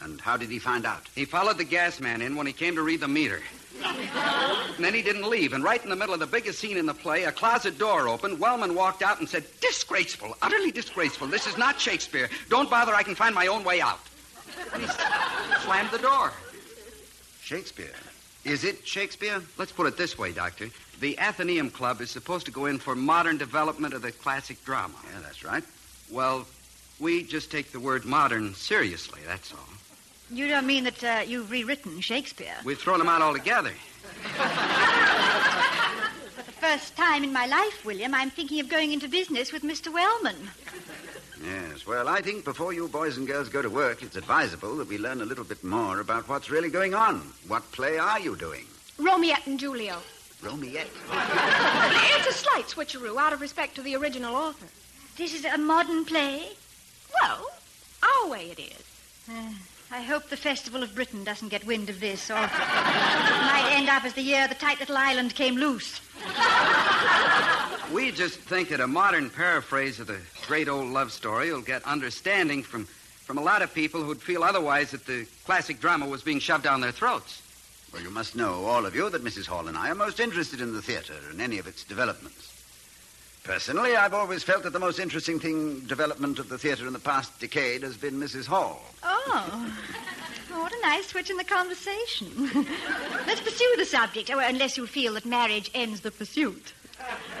and 0.00 0.20
how 0.20 0.36
did 0.36 0.50
he 0.50 0.58
find 0.58 0.84
out? 0.84 1.02
He 1.14 1.24
followed 1.24 1.56
the 1.56 1.62
gas 1.64 2.00
man 2.00 2.20
in 2.20 2.34
when 2.34 2.48
he 2.48 2.52
came 2.52 2.74
to 2.74 2.82
read 2.82 2.98
the 2.98 3.06
meter. 3.06 3.40
and 3.84 4.84
then 4.84 4.92
he 4.92 5.02
didn't 5.02 5.30
leave. 5.30 5.52
And 5.52 5.62
right 5.62 5.80
in 5.82 5.88
the 5.88 5.94
middle 5.94 6.14
of 6.14 6.18
the 6.18 6.26
biggest 6.26 6.58
scene 6.58 6.76
in 6.76 6.86
the 6.86 6.94
play, 6.94 7.24
a 7.24 7.32
closet 7.32 7.78
door 7.78 8.08
opened. 8.08 8.40
Wellman 8.40 8.74
walked 8.74 9.02
out 9.02 9.20
and 9.20 9.28
said, 9.28 9.44
Disgraceful, 9.60 10.36
utterly 10.42 10.72
disgraceful. 10.72 11.28
This 11.28 11.46
is 11.46 11.56
not 11.56 11.80
Shakespeare. 11.80 12.28
Don't 12.48 12.68
bother, 12.68 12.94
I 12.94 13.04
can 13.04 13.14
find 13.14 13.36
my 13.36 13.46
own 13.46 13.62
way 13.62 13.80
out. 13.80 14.00
And 14.72 14.82
he 14.82 14.88
slammed 15.64 15.90
the 15.90 15.98
door. 15.98 16.32
Shakespeare. 17.42 17.94
Is 18.44 18.64
it 18.64 18.86
Shakespeare? 18.86 19.40
Let's 19.56 19.72
put 19.72 19.86
it 19.86 19.96
this 19.96 20.18
way, 20.18 20.32
Doctor. 20.32 20.68
The 21.00 21.18
Athenaeum 21.18 21.70
Club 21.70 22.00
is 22.00 22.10
supposed 22.10 22.46
to 22.46 22.52
go 22.52 22.66
in 22.66 22.78
for 22.78 22.94
modern 22.94 23.38
development 23.38 23.94
of 23.94 24.02
the 24.02 24.12
classic 24.12 24.64
drama. 24.64 24.94
Yeah, 25.12 25.20
that's 25.22 25.44
right. 25.44 25.62
Well, 26.10 26.46
we 26.98 27.22
just 27.22 27.50
take 27.50 27.72
the 27.72 27.80
word 27.80 28.04
modern 28.04 28.54
seriously, 28.54 29.20
that's 29.26 29.52
all. 29.52 29.68
You 30.30 30.48
don't 30.48 30.66
mean 30.66 30.84
that 30.84 31.04
uh, 31.04 31.22
you've 31.26 31.50
rewritten 31.50 32.00
Shakespeare? 32.00 32.54
We've 32.64 32.78
thrown 32.78 32.98
them 32.98 33.08
out 33.08 33.22
altogether. 33.22 33.72
For 36.36 36.42
the 36.42 36.52
first 36.52 36.96
time 36.96 37.22
in 37.22 37.32
my 37.32 37.46
life, 37.46 37.84
William, 37.84 38.14
I'm 38.14 38.30
thinking 38.30 38.58
of 38.60 38.68
going 38.68 38.92
into 38.92 39.08
business 39.08 39.52
with 39.52 39.62
Mr. 39.62 39.92
Wellman. 39.92 40.36
Yes, 41.42 41.86
well, 41.86 42.08
I 42.08 42.20
think 42.20 42.44
before 42.44 42.72
you 42.72 42.86
boys 42.86 43.16
and 43.16 43.26
girls 43.26 43.48
go 43.48 43.62
to 43.62 43.68
work, 43.68 44.02
it's 44.02 44.14
advisable 44.16 44.76
that 44.76 44.88
we 44.88 44.96
learn 44.96 45.20
a 45.20 45.24
little 45.24 45.44
bit 45.44 45.64
more 45.64 45.98
about 45.98 46.28
what's 46.28 46.50
really 46.50 46.70
going 46.70 46.94
on. 46.94 47.32
What 47.48 47.70
play 47.72 47.98
are 47.98 48.20
you 48.20 48.36
doing? 48.36 48.64
Romiette 48.98 49.46
and 49.46 49.60
Julio. 49.60 49.98
Romiette. 50.42 50.86
It's 52.16 52.28
a 52.28 52.32
slight 52.32 52.66
switcheroo 52.66 53.18
out 53.18 53.32
of 53.32 53.40
respect 53.40 53.74
to 53.74 53.82
the 53.82 53.96
original 53.96 54.36
author. 54.36 54.66
This 55.16 55.34
is 55.34 55.44
a 55.44 55.58
modern 55.58 56.04
play? 56.04 56.50
Well, 57.20 57.50
our 58.02 58.28
way 58.30 58.50
it 58.50 58.60
is. 58.60 58.84
Uh, 59.28 59.52
I 59.90 60.02
hope 60.02 60.28
the 60.28 60.36
Festival 60.36 60.82
of 60.82 60.94
Britain 60.94 61.24
doesn't 61.24 61.48
get 61.48 61.66
wind 61.66 61.90
of 61.90 61.98
this, 61.98 62.30
or 62.30 62.34
it 62.44 62.50
might 62.50 63.72
end 63.72 63.88
up 63.88 64.04
as 64.04 64.14
the 64.14 64.22
year 64.22 64.46
the 64.46 64.54
tight 64.54 64.78
little 64.78 64.96
island 64.96 65.34
came 65.34 65.56
loose. 65.56 66.00
We 67.92 68.10
just 68.10 68.38
think 68.38 68.70
that 68.70 68.80
a 68.80 68.86
modern 68.86 69.28
paraphrase 69.28 70.00
of 70.00 70.06
the 70.06 70.18
great 70.46 70.66
old 70.66 70.88
love 70.88 71.12
story 71.12 71.52
will 71.52 71.60
get 71.60 71.84
understanding 71.84 72.62
from, 72.62 72.86
from 72.86 73.36
a 73.36 73.42
lot 73.42 73.60
of 73.60 73.74
people 73.74 74.02
who'd 74.02 74.22
feel 74.22 74.42
otherwise 74.42 74.92
that 74.92 75.04
the 75.04 75.26
classic 75.44 75.78
drama 75.78 76.06
was 76.06 76.22
being 76.22 76.38
shoved 76.38 76.64
down 76.64 76.80
their 76.80 76.92
throats. 76.92 77.42
Well, 77.92 78.00
you 78.00 78.10
must 78.10 78.34
know, 78.34 78.64
all 78.64 78.86
of 78.86 78.94
you, 78.94 79.10
that 79.10 79.22
Mrs. 79.22 79.46
Hall 79.46 79.68
and 79.68 79.76
I 79.76 79.90
are 79.90 79.94
most 79.94 80.20
interested 80.20 80.62
in 80.62 80.72
the 80.72 80.80
theater 80.80 81.12
and 81.30 81.40
any 81.42 81.58
of 81.58 81.66
its 81.66 81.84
developments. 81.84 82.48
Personally, 83.44 83.94
I've 83.94 84.14
always 84.14 84.42
felt 84.42 84.62
that 84.62 84.72
the 84.72 84.78
most 84.78 84.98
interesting 84.98 85.38
thing 85.38 85.80
development 85.80 86.38
of 86.38 86.48
the 86.48 86.56
theater 86.56 86.86
in 86.86 86.94
the 86.94 86.98
past 86.98 87.38
decade 87.40 87.82
has 87.82 87.98
been 87.98 88.14
Mrs. 88.14 88.46
Hall. 88.46 88.80
Oh. 89.02 89.74
oh 90.50 90.58
what 90.62 90.72
a 90.72 90.80
nice 90.80 91.08
switch 91.08 91.28
in 91.28 91.36
the 91.36 91.44
conversation. 91.44 92.28
Let's 93.26 93.42
pursue 93.42 93.74
the 93.76 93.84
subject, 93.84 94.30
oh, 94.30 94.38
unless 94.38 94.78
you 94.78 94.86
feel 94.86 95.12
that 95.14 95.26
marriage 95.26 95.70
ends 95.74 96.00
the 96.00 96.10
pursuit. 96.10 96.72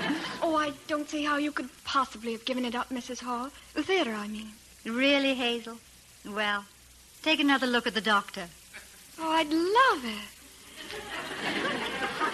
Oh, 0.44 0.56
I 0.56 0.72
don't 0.88 1.08
see 1.08 1.22
how 1.24 1.36
you 1.36 1.52
could 1.52 1.68
possibly 1.84 2.32
have 2.32 2.44
given 2.44 2.64
it 2.64 2.74
up, 2.74 2.88
Mrs. 2.90 3.20
Hall. 3.20 3.48
The 3.74 3.82
theater, 3.82 4.12
I 4.12 4.26
mean. 4.26 4.50
Really, 4.84 5.34
Hazel? 5.34 5.78
Well, 6.26 6.64
take 7.22 7.38
another 7.38 7.66
look 7.68 7.86
at 7.86 7.94
the 7.94 8.00
doctor. 8.00 8.48
Oh, 9.20 9.30
I'd 9.30 9.48
love 9.48 10.04
it. 10.04 10.28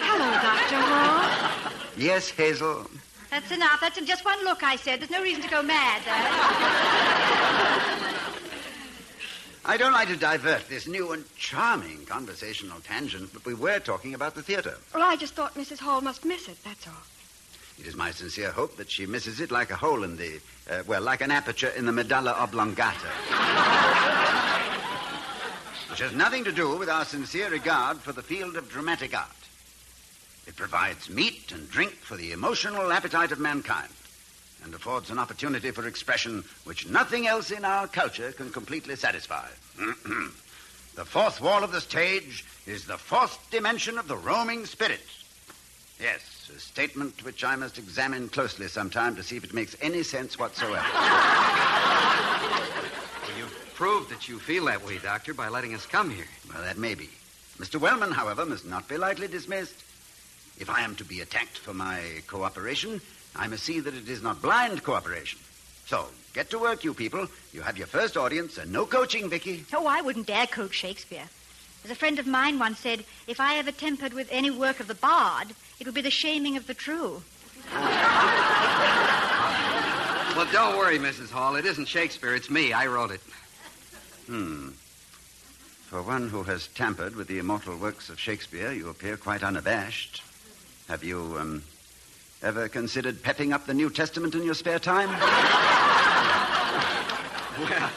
Hello, 0.00 0.30
Dr. 0.40 0.80
Hall. 0.80 1.72
Yes, 1.96 2.30
Hazel. 2.30 2.86
That's 3.30 3.50
enough. 3.50 3.80
That's 3.80 4.00
just 4.00 4.24
one 4.24 4.42
look, 4.44 4.62
I 4.62 4.76
said. 4.76 5.00
There's 5.00 5.10
no 5.10 5.22
reason 5.22 5.42
to 5.42 5.48
go 5.50 5.62
mad, 5.62 6.02
though. 6.04 6.12
I 9.70 9.76
don't 9.76 9.92
like 9.92 10.08
to 10.08 10.16
divert 10.16 10.66
this 10.70 10.88
new 10.88 11.12
and 11.12 11.24
charming 11.36 12.06
conversational 12.06 12.80
tangent, 12.80 13.30
but 13.34 13.44
we 13.44 13.52
were 13.52 13.80
talking 13.80 14.14
about 14.14 14.34
the 14.34 14.42
theater. 14.42 14.78
Well, 14.94 15.02
I 15.02 15.16
just 15.16 15.34
thought 15.34 15.54
Mrs. 15.56 15.78
Hall 15.78 16.00
must 16.00 16.24
miss 16.24 16.48
it, 16.48 16.56
that's 16.64 16.86
all. 16.86 16.94
It 17.78 17.86
is 17.86 17.94
my 17.94 18.10
sincere 18.10 18.50
hope 18.50 18.76
that 18.76 18.90
she 18.90 19.06
misses 19.06 19.40
it 19.40 19.50
like 19.50 19.70
a 19.70 19.76
hole 19.76 20.02
in 20.02 20.16
the, 20.16 20.40
uh, 20.68 20.82
well, 20.86 21.02
like 21.02 21.20
an 21.20 21.30
aperture 21.30 21.68
in 21.68 21.86
the 21.86 21.92
medulla 21.92 22.32
oblongata. 22.32 23.08
Which 25.90 26.00
has 26.00 26.12
nothing 26.12 26.44
to 26.44 26.52
do 26.52 26.76
with 26.76 26.88
our 26.88 27.04
sincere 27.04 27.50
regard 27.50 27.98
for 27.98 28.12
the 28.12 28.22
field 28.22 28.56
of 28.56 28.68
dramatic 28.68 29.16
art. 29.16 29.30
It 30.46 30.56
provides 30.56 31.10
meat 31.10 31.52
and 31.52 31.70
drink 31.70 31.92
for 31.92 32.16
the 32.16 32.32
emotional 32.32 32.90
appetite 32.90 33.32
of 33.32 33.38
mankind 33.38 33.92
and 34.64 34.74
affords 34.74 35.10
an 35.10 35.18
opportunity 35.18 35.70
for 35.70 35.86
expression 35.86 36.44
which 36.64 36.88
nothing 36.88 37.26
else 37.26 37.50
in 37.50 37.64
our 37.64 37.86
culture 37.86 38.32
can 38.32 38.50
completely 38.50 38.96
satisfy. 38.96 39.46
the 40.94 41.04
fourth 41.04 41.40
wall 41.40 41.62
of 41.62 41.70
the 41.70 41.80
stage 41.80 42.44
is 42.66 42.84
the 42.84 42.98
fourth 42.98 43.38
dimension 43.50 43.98
of 43.98 44.08
the 44.08 44.16
roaming 44.16 44.66
spirit. 44.66 45.00
Yes, 46.00 46.37
a 46.50 46.58
statement 46.58 47.24
which 47.24 47.44
I 47.44 47.56
must 47.56 47.78
examine 47.78 48.28
closely 48.28 48.68
sometime 48.68 49.16
to 49.16 49.22
see 49.22 49.36
if 49.36 49.44
it 49.44 49.54
makes 49.54 49.76
any 49.80 50.02
sense 50.02 50.38
whatsoever. 50.38 50.86
Well, 53.22 53.38
you've 53.38 53.72
proved 53.74 54.10
that 54.10 54.28
you 54.28 54.38
feel 54.38 54.66
that 54.66 54.84
way, 54.84 54.98
Doctor, 54.98 55.34
by 55.34 55.48
letting 55.48 55.74
us 55.74 55.86
come 55.86 56.10
here. 56.10 56.26
Well, 56.52 56.62
that 56.62 56.78
may 56.78 56.94
be. 56.94 57.08
Mr. 57.58 57.80
Wellman, 57.80 58.12
however, 58.12 58.46
must 58.46 58.66
not 58.66 58.88
be 58.88 58.96
lightly 58.96 59.26
dismissed. 59.28 59.74
If 60.58 60.70
I 60.70 60.82
am 60.82 60.94
to 60.96 61.04
be 61.04 61.20
attacked 61.20 61.58
for 61.58 61.74
my 61.74 62.00
cooperation, 62.26 63.00
I 63.36 63.46
must 63.46 63.64
see 63.64 63.80
that 63.80 63.94
it 63.94 64.08
is 64.08 64.22
not 64.22 64.42
blind 64.42 64.82
cooperation. 64.82 65.38
So, 65.86 66.06
get 66.34 66.50
to 66.50 66.58
work, 66.58 66.84
you 66.84 66.94
people. 66.94 67.26
You 67.52 67.62
have 67.62 67.78
your 67.78 67.86
first 67.86 68.16
audience, 68.16 68.58
and 68.58 68.72
no 68.72 68.86
coaching, 68.86 69.28
Vicky. 69.28 69.64
Oh, 69.72 69.86
I 69.86 70.02
wouldn't 70.02 70.26
dare 70.26 70.46
coach 70.46 70.74
Shakespeare. 70.74 71.28
As 71.84 71.90
a 71.90 71.94
friend 71.94 72.18
of 72.18 72.26
mine 72.26 72.58
once 72.58 72.80
said, 72.80 73.04
if 73.26 73.40
I 73.40 73.56
ever 73.56 73.72
tempered 73.72 74.12
with 74.12 74.28
any 74.30 74.50
work 74.50 74.80
of 74.80 74.88
the 74.88 74.94
bard, 74.94 75.48
it 75.80 75.86
would 75.86 75.94
be 75.94 76.00
the 76.00 76.10
shaming 76.10 76.56
of 76.56 76.66
the 76.66 76.74
true. 76.74 77.22
Well, 80.36 80.46
don't 80.52 80.78
worry, 80.78 80.98
Mrs. 80.98 81.30
Hall. 81.30 81.56
It 81.56 81.64
isn't 81.64 81.86
Shakespeare. 81.86 82.34
It's 82.34 82.50
me. 82.50 82.72
I 82.72 82.86
wrote 82.86 83.10
it. 83.10 83.20
Hmm. 84.26 84.68
For 85.88 86.02
one 86.02 86.28
who 86.28 86.42
has 86.44 86.68
tampered 86.68 87.16
with 87.16 87.28
the 87.28 87.38
immortal 87.38 87.76
works 87.76 88.08
of 88.08 88.20
Shakespeare, 88.20 88.72
you 88.72 88.88
appear 88.88 89.16
quite 89.16 89.42
unabashed. 89.42 90.22
Have 90.88 91.02
you, 91.02 91.36
um, 91.38 91.64
ever 92.42 92.68
considered 92.68 93.22
pepping 93.22 93.52
up 93.52 93.66
the 93.66 93.74
New 93.74 93.90
Testament 93.90 94.34
in 94.34 94.44
your 94.44 94.54
spare 94.54 94.78
time? 94.78 95.08
Well, 97.58 97.90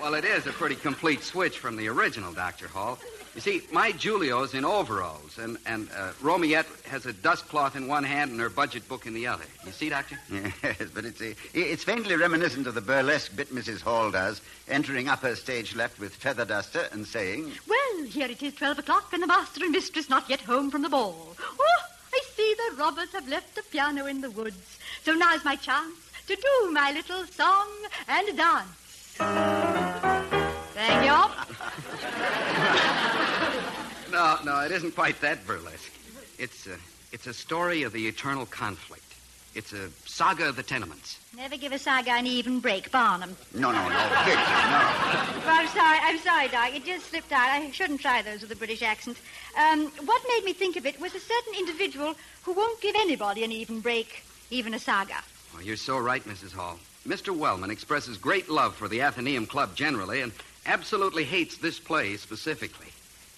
well, 0.00 0.14
it 0.14 0.24
is 0.24 0.48
a 0.48 0.50
pretty 0.50 0.74
complete 0.74 1.22
switch 1.22 1.60
from 1.60 1.76
the 1.76 1.86
original, 1.86 2.32
Dr. 2.32 2.66
Hall. 2.66 2.98
You 3.38 3.42
see, 3.42 3.62
my 3.70 3.92
Julio's 3.92 4.52
in 4.52 4.64
overalls, 4.64 5.38
and, 5.38 5.58
and 5.64 5.88
uh, 5.96 6.10
Romiette 6.20 6.66
has 6.86 7.06
a 7.06 7.12
dust 7.12 7.46
cloth 7.46 7.76
in 7.76 7.86
one 7.86 8.02
hand 8.02 8.32
and 8.32 8.40
her 8.40 8.48
budget 8.48 8.88
book 8.88 9.06
in 9.06 9.14
the 9.14 9.28
other. 9.28 9.44
You 9.64 9.70
see, 9.70 9.90
Doctor? 9.90 10.18
Yes, 10.64 10.90
but 10.92 11.04
it's, 11.04 11.20
a, 11.20 11.36
it's 11.54 11.84
faintly 11.84 12.16
reminiscent 12.16 12.66
of 12.66 12.74
the 12.74 12.80
burlesque 12.80 13.36
bit 13.36 13.54
Mrs. 13.54 13.80
Hall 13.80 14.10
does, 14.10 14.40
entering 14.66 15.08
upper 15.08 15.36
stage 15.36 15.76
left 15.76 16.00
with 16.00 16.16
feather 16.16 16.44
duster 16.44 16.88
and 16.90 17.06
saying, 17.06 17.52
Well, 17.68 18.06
here 18.06 18.28
it 18.28 18.42
is, 18.42 18.54
12 18.54 18.80
o'clock, 18.80 19.12
and 19.12 19.22
the 19.22 19.28
master 19.28 19.62
and 19.62 19.70
mistress 19.70 20.10
not 20.10 20.28
yet 20.28 20.40
home 20.40 20.68
from 20.68 20.82
the 20.82 20.88
ball. 20.88 21.36
Oh, 21.40 21.82
I 22.12 22.20
see 22.34 22.56
the 22.70 22.76
robbers 22.76 23.12
have 23.12 23.28
left 23.28 23.54
the 23.54 23.62
piano 23.70 24.06
in 24.06 24.20
the 24.20 24.30
woods. 24.30 24.80
So 25.04 25.14
now's 25.14 25.44
my 25.44 25.54
chance 25.54 25.94
to 26.26 26.34
do 26.34 26.72
my 26.72 26.90
little 26.90 27.24
song 27.26 27.68
and 28.08 28.36
dance. 28.36 29.16
Thank 30.74 31.06
you. 31.06 33.14
No, 34.10 34.38
no, 34.44 34.60
it 34.60 34.72
isn't 34.72 34.94
quite 34.94 35.20
that 35.20 35.46
burlesque. 35.46 35.92
It's 36.38 36.66
a, 36.66 36.76
it's 37.12 37.26
a 37.26 37.34
story 37.34 37.82
of 37.82 37.92
the 37.92 38.06
eternal 38.06 38.46
conflict. 38.46 39.02
It's 39.54 39.72
a 39.72 39.88
saga 40.06 40.48
of 40.48 40.56
the 40.56 40.62
tenements. 40.62 41.18
Never 41.36 41.56
give 41.56 41.72
a 41.72 41.78
saga 41.78 42.12
an 42.12 42.26
even 42.26 42.60
break, 42.60 42.92
Barnum. 42.92 43.36
No, 43.54 43.72
no, 43.72 43.88
no, 43.88 44.08
Vicky, 44.24 44.36
no. 44.36 44.84
Well, 45.44 45.60
I'm 45.60 45.68
sorry. 45.68 45.98
I'm 46.02 46.18
sorry, 46.18 46.48
Doc. 46.48 46.74
It 46.74 46.84
just 46.84 47.06
slipped 47.06 47.32
out. 47.32 47.48
I 47.48 47.70
shouldn't 47.70 48.00
try 48.00 48.22
those 48.22 48.42
with 48.42 48.52
a 48.52 48.56
British 48.56 48.82
accent. 48.82 49.16
Um, 49.56 49.86
what 50.04 50.22
made 50.28 50.44
me 50.44 50.52
think 50.52 50.76
of 50.76 50.86
it 50.86 51.00
was 51.00 51.14
a 51.14 51.20
certain 51.20 51.54
individual 51.58 52.14
who 52.42 52.52
won't 52.52 52.80
give 52.80 52.94
anybody 52.96 53.42
an 53.42 53.50
even 53.50 53.80
break, 53.80 54.22
even 54.50 54.74
a 54.74 54.78
saga. 54.78 55.16
Oh, 55.56 55.60
you're 55.60 55.76
so 55.76 55.98
right, 55.98 56.24
Mrs. 56.24 56.52
Hall. 56.52 56.78
Mr. 57.06 57.36
Wellman 57.36 57.70
expresses 57.70 58.18
great 58.18 58.48
love 58.48 58.76
for 58.76 58.86
the 58.86 59.00
Athenaeum 59.00 59.46
Club 59.46 59.74
generally 59.74 60.20
and 60.20 60.30
absolutely 60.66 61.24
hates 61.24 61.56
this 61.56 61.78
play 61.80 62.16
specifically. 62.16 62.88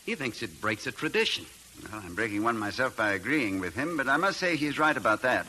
He 0.05 0.15
thinks 0.15 0.43
it 0.43 0.61
breaks 0.61 0.87
a 0.87 0.93
tradition. 0.93 1.47
Well, 1.91 2.03
I'm 2.05 2.15
breaking 2.15 2.43
one 2.43 2.59
myself 2.59 2.97
by 2.97 3.13
agreeing 3.13 3.61
with 3.61 3.75
him, 3.75 3.97
but 3.97 4.09
I 4.09 4.17
must 4.17 4.39
say 4.39 4.57
he's 4.57 4.79
right 4.79 4.97
about 4.97 5.23
that. 5.23 5.47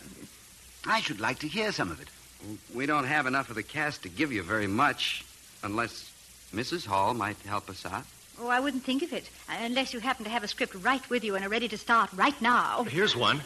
I 0.86 1.01
should 1.01 1.20
like 1.20 1.39
to 1.39 1.48
hear 1.48 1.72
some 1.72 1.91
of 1.91 2.01
it. 2.01 2.08
We 2.74 2.86
don't 2.86 3.05
have 3.05 3.27
enough 3.27 3.50
of 3.50 3.55
the 3.55 3.63
cast 3.63 4.03
to 4.03 4.10
give 4.10 4.31
you 4.31 4.41
very 4.43 4.67
much, 4.67 5.24
unless 5.63 6.12
Mrs. 6.53 6.86
Hall 6.86 7.13
might 7.13 7.38
help 7.46 7.70
us 7.70 7.86
out. 7.86 8.05
Oh, 8.39 8.48
I 8.48 8.60
wouldn't 8.60 8.84
think 8.84 9.03
of 9.03 9.13
it, 9.13 9.29
uh, 9.50 9.58
unless 9.60 9.93
you 9.93 10.00
happen 10.00 10.25
to 10.25 10.31
have 10.31 10.43
a 10.43 10.48
script 10.48 10.74
right 10.75 11.08
with 11.10 11.24
you 11.24 11.36
and 11.36 11.46
are 11.46 11.50
ready 11.50 11.67
to 11.67 11.77
start 11.77 12.10
right 12.13 12.39
now. 12.41 12.84
Here's 12.84 13.15
one. 13.15 13.41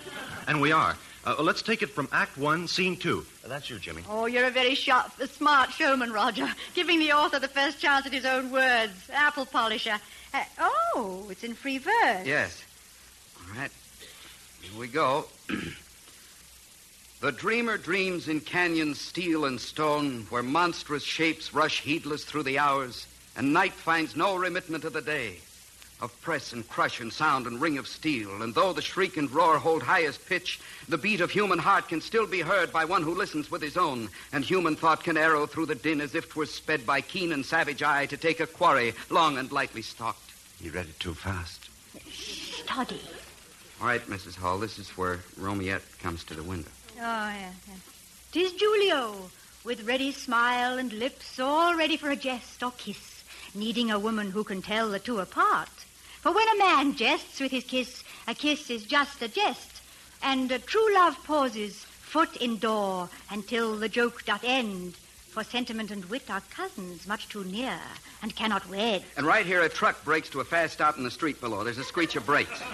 And 0.47 0.61
we 0.61 0.71
are. 0.71 0.95
Uh, 1.25 1.35
let's 1.39 1.61
take 1.61 1.81
it 1.81 1.89
from 1.89 2.07
Act 2.11 2.37
One, 2.37 2.67
Scene 2.67 2.95
Two. 2.95 3.25
That's 3.45 3.69
you, 3.69 3.79
Jimmy. 3.79 4.03
Oh, 4.07 4.27
you're 4.27 4.45
a 4.45 4.51
very 4.51 4.75
sharp, 4.75 5.11
a 5.19 5.27
smart 5.27 5.71
showman, 5.71 6.13
Roger. 6.13 6.47
Giving 6.75 6.99
the 6.99 7.11
author 7.13 7.39
the 7.39 7.47
first 7.47 7.79
chance 7.81 8.05
at 8.05 8.13
his 8.13 8.25
own 8.25 8.51
words. 8.51 8.93
Apple 9.11 9.47
polisher. 9.47 9.99
Uh, 10.35 10.43
oh, 10.59 11.27
it's 11.29 11.45
in 11.45 11.53
free 11.53 11.77
verse. 11.77 12.25
Yes. 12.25 12.61
All 13.39 13.57
right. 13.57 13.71
Here 14.61 14.77
we 14.77 14.87
go. 14.87 15.27
the 17.21 17.31
dreamer 17.31 17.77
dreams 17.77 18.27
in 18.27 18.41
canyons 18.41 18.99
steel 18.99 19.45
and 19.45 19.61
stone, 19.61 20.27
where 20.29 20.43
monstrous 20.43 21.03
shapes 21.03 21.53
rush 21.53 21.81
heedless 21.83 22.25
through 22.25 22.43
the 22.43 22.59
hours, 22.59 23.07
and 23.37 23.53
night 23.53 23.71
finds 23.71 24.17
no 24.17 24.35
remitment 24.35 24.83
of 24.83 24.91
the 24.91 25.01
day. 25.01 25.37
Of 26.01 26.19
press 26.21 26.51
and 26.51 26.67
crush 26.67 26.99
and 26.99 27.13
sound 27.13 27.47
and 27.47 27.61
ring 27.61 27.77
of 27.77 27.87
steel, 27.87 28.41
and 28.41 28.53
though 28.53 28.73
the 28.73 28.81
shriek 28.81 29.15
and 29.15 29.31
roar 29.31 29.57
hold 29.57 29.83
highest 29.83 30.25
pitch, 30.27 30.59
the 30.89 30.97
beat 30.97 31.21
of 31.21 31.31
human 31.31 31.59
heart 31.59 31.87
can 31.87 32.01
still 32.01 32.27
be 32.27 32.41
heard 32.41 32.73
by 32.73 32.83
one 32.83 33.03
who 33.03 33.15
listens 33.15 33.49
with 33.49 33.61
his 33.61 33.77
own, 33.77 34.09
and 34.33 34.43
human 34.43 34.75
thought 34.75 35.01
can 35.01 35.15
arrow 35.15 35.45
through 35.45 35.67
the 35.67 35.75
din 35.75 36.01
as 36.01 36.13
if 36.13 36.27
'twere 36.27 36.45
sped 36.45 36.85
by 36.85 36.99
keen 36.99 37.31
and 37.31 37.45
savage 37.45 37.81
eye 37.81 38.05
to 38.07 38.17
take 38.17 38.41
a 38.41 38.47
quarry 38.47 38.93
long 39.09 39.37
and 39.37 39.53
lightly 39.53 39.81
stalked. 39.81 40.24
You 40.61 40.71
read 40.71 40.85
it 40.85 40.99
too 40.99 41.13
fast. 41.13 41.69
Study. 42.11 43.01
All 43.81 43.87
right, 43.87 44.01
Mrs. 44.07 44.35
Hall, 44.35 44.57
this 44.57 44.79
is 44.79 44.89
where 44.91 45.19
Romiette 45.39 45.99
comes 45.99 46.23
to 46.25 46.33
the 46.33 46.43
window. 46.43 46.69
Oh, 46.97 46.99
yeah, 47.01 47.51
yeah. 47.67 47.75
Tis 48.31 48.53
Julio, 48.53 49.29
with 49.63 49.87
ready 49.87 50.11
smile 50.11 50.77
and 50.77 50.93
lips 50.93 51.39
all 51.39 51.75
ready 51.75 51.97
for 51.97 52.09
a 52.09 52.15
jest 52.15 52.63
or 52.63 52.71
kiss, 52.77 53.23
needing 53.53 53.91
a 53.91 53.99
woman 53.99 54.31
who 54.31 54.43
can 54.43 54.61
tell 54.61 54.89
the 54.89 54.99
two 54.99 55.19
apart. 55.19 55.69
For 56.21 56.31
when 56.31 56.47
a 56.47 56.57
man 56.57 56.95
jests 56.95 57.39
with 57.39 57.51
his 57.51 57.65
kiss, 57.65 58.03
a 58.27 58.33
kiss 58.33 58.69
is 58.69 58.83
just 58.83 59.21
a 59.21 59.27
jest, 59.27 59.81
and 60.23 60.51
uh, 60.51 60.57
true 60.65 60.93
love 60.95 61.21
pauses, 61.23 61.75
foot 61.75 62.35
in 62.37 62.57
door, 62.57 63.09
until 63.29 63.77
the 63.77 63.89
joke 63.89 64.23
doth 64.25 64.43
end. 64.43 64.95
For 65.35 65.43
sentiment 65.43 65.91
and 65.91 66.05
wit 66.05 66.31
are 66.31 66.39
cousins 66.49 67.05
much 67.05 67.27
too 67.27 67.43
near, 67.43 67.77
and 68.21 68.33
cannot 68.33 68.69
wed. 68.69 69.03
And 69.17 69.27
right 69.27 69.45
here, 69.45 69.63
a 69.63 69.67
truck 69.67 70.01
breaks 70.05 70.29
to 70.29 70.39
a 70.39 70.45
fast 70.45 70.75
stop 70.75 70.97
in 70.97 71.03
the 71.03 71.11
street 71.11 71.41
below. 71.41 71.61
There's 71.65 71.77
a 71.77 71.83
screech 71.83 72.15
of 72.15 72.25
brakes. 72.25 72.61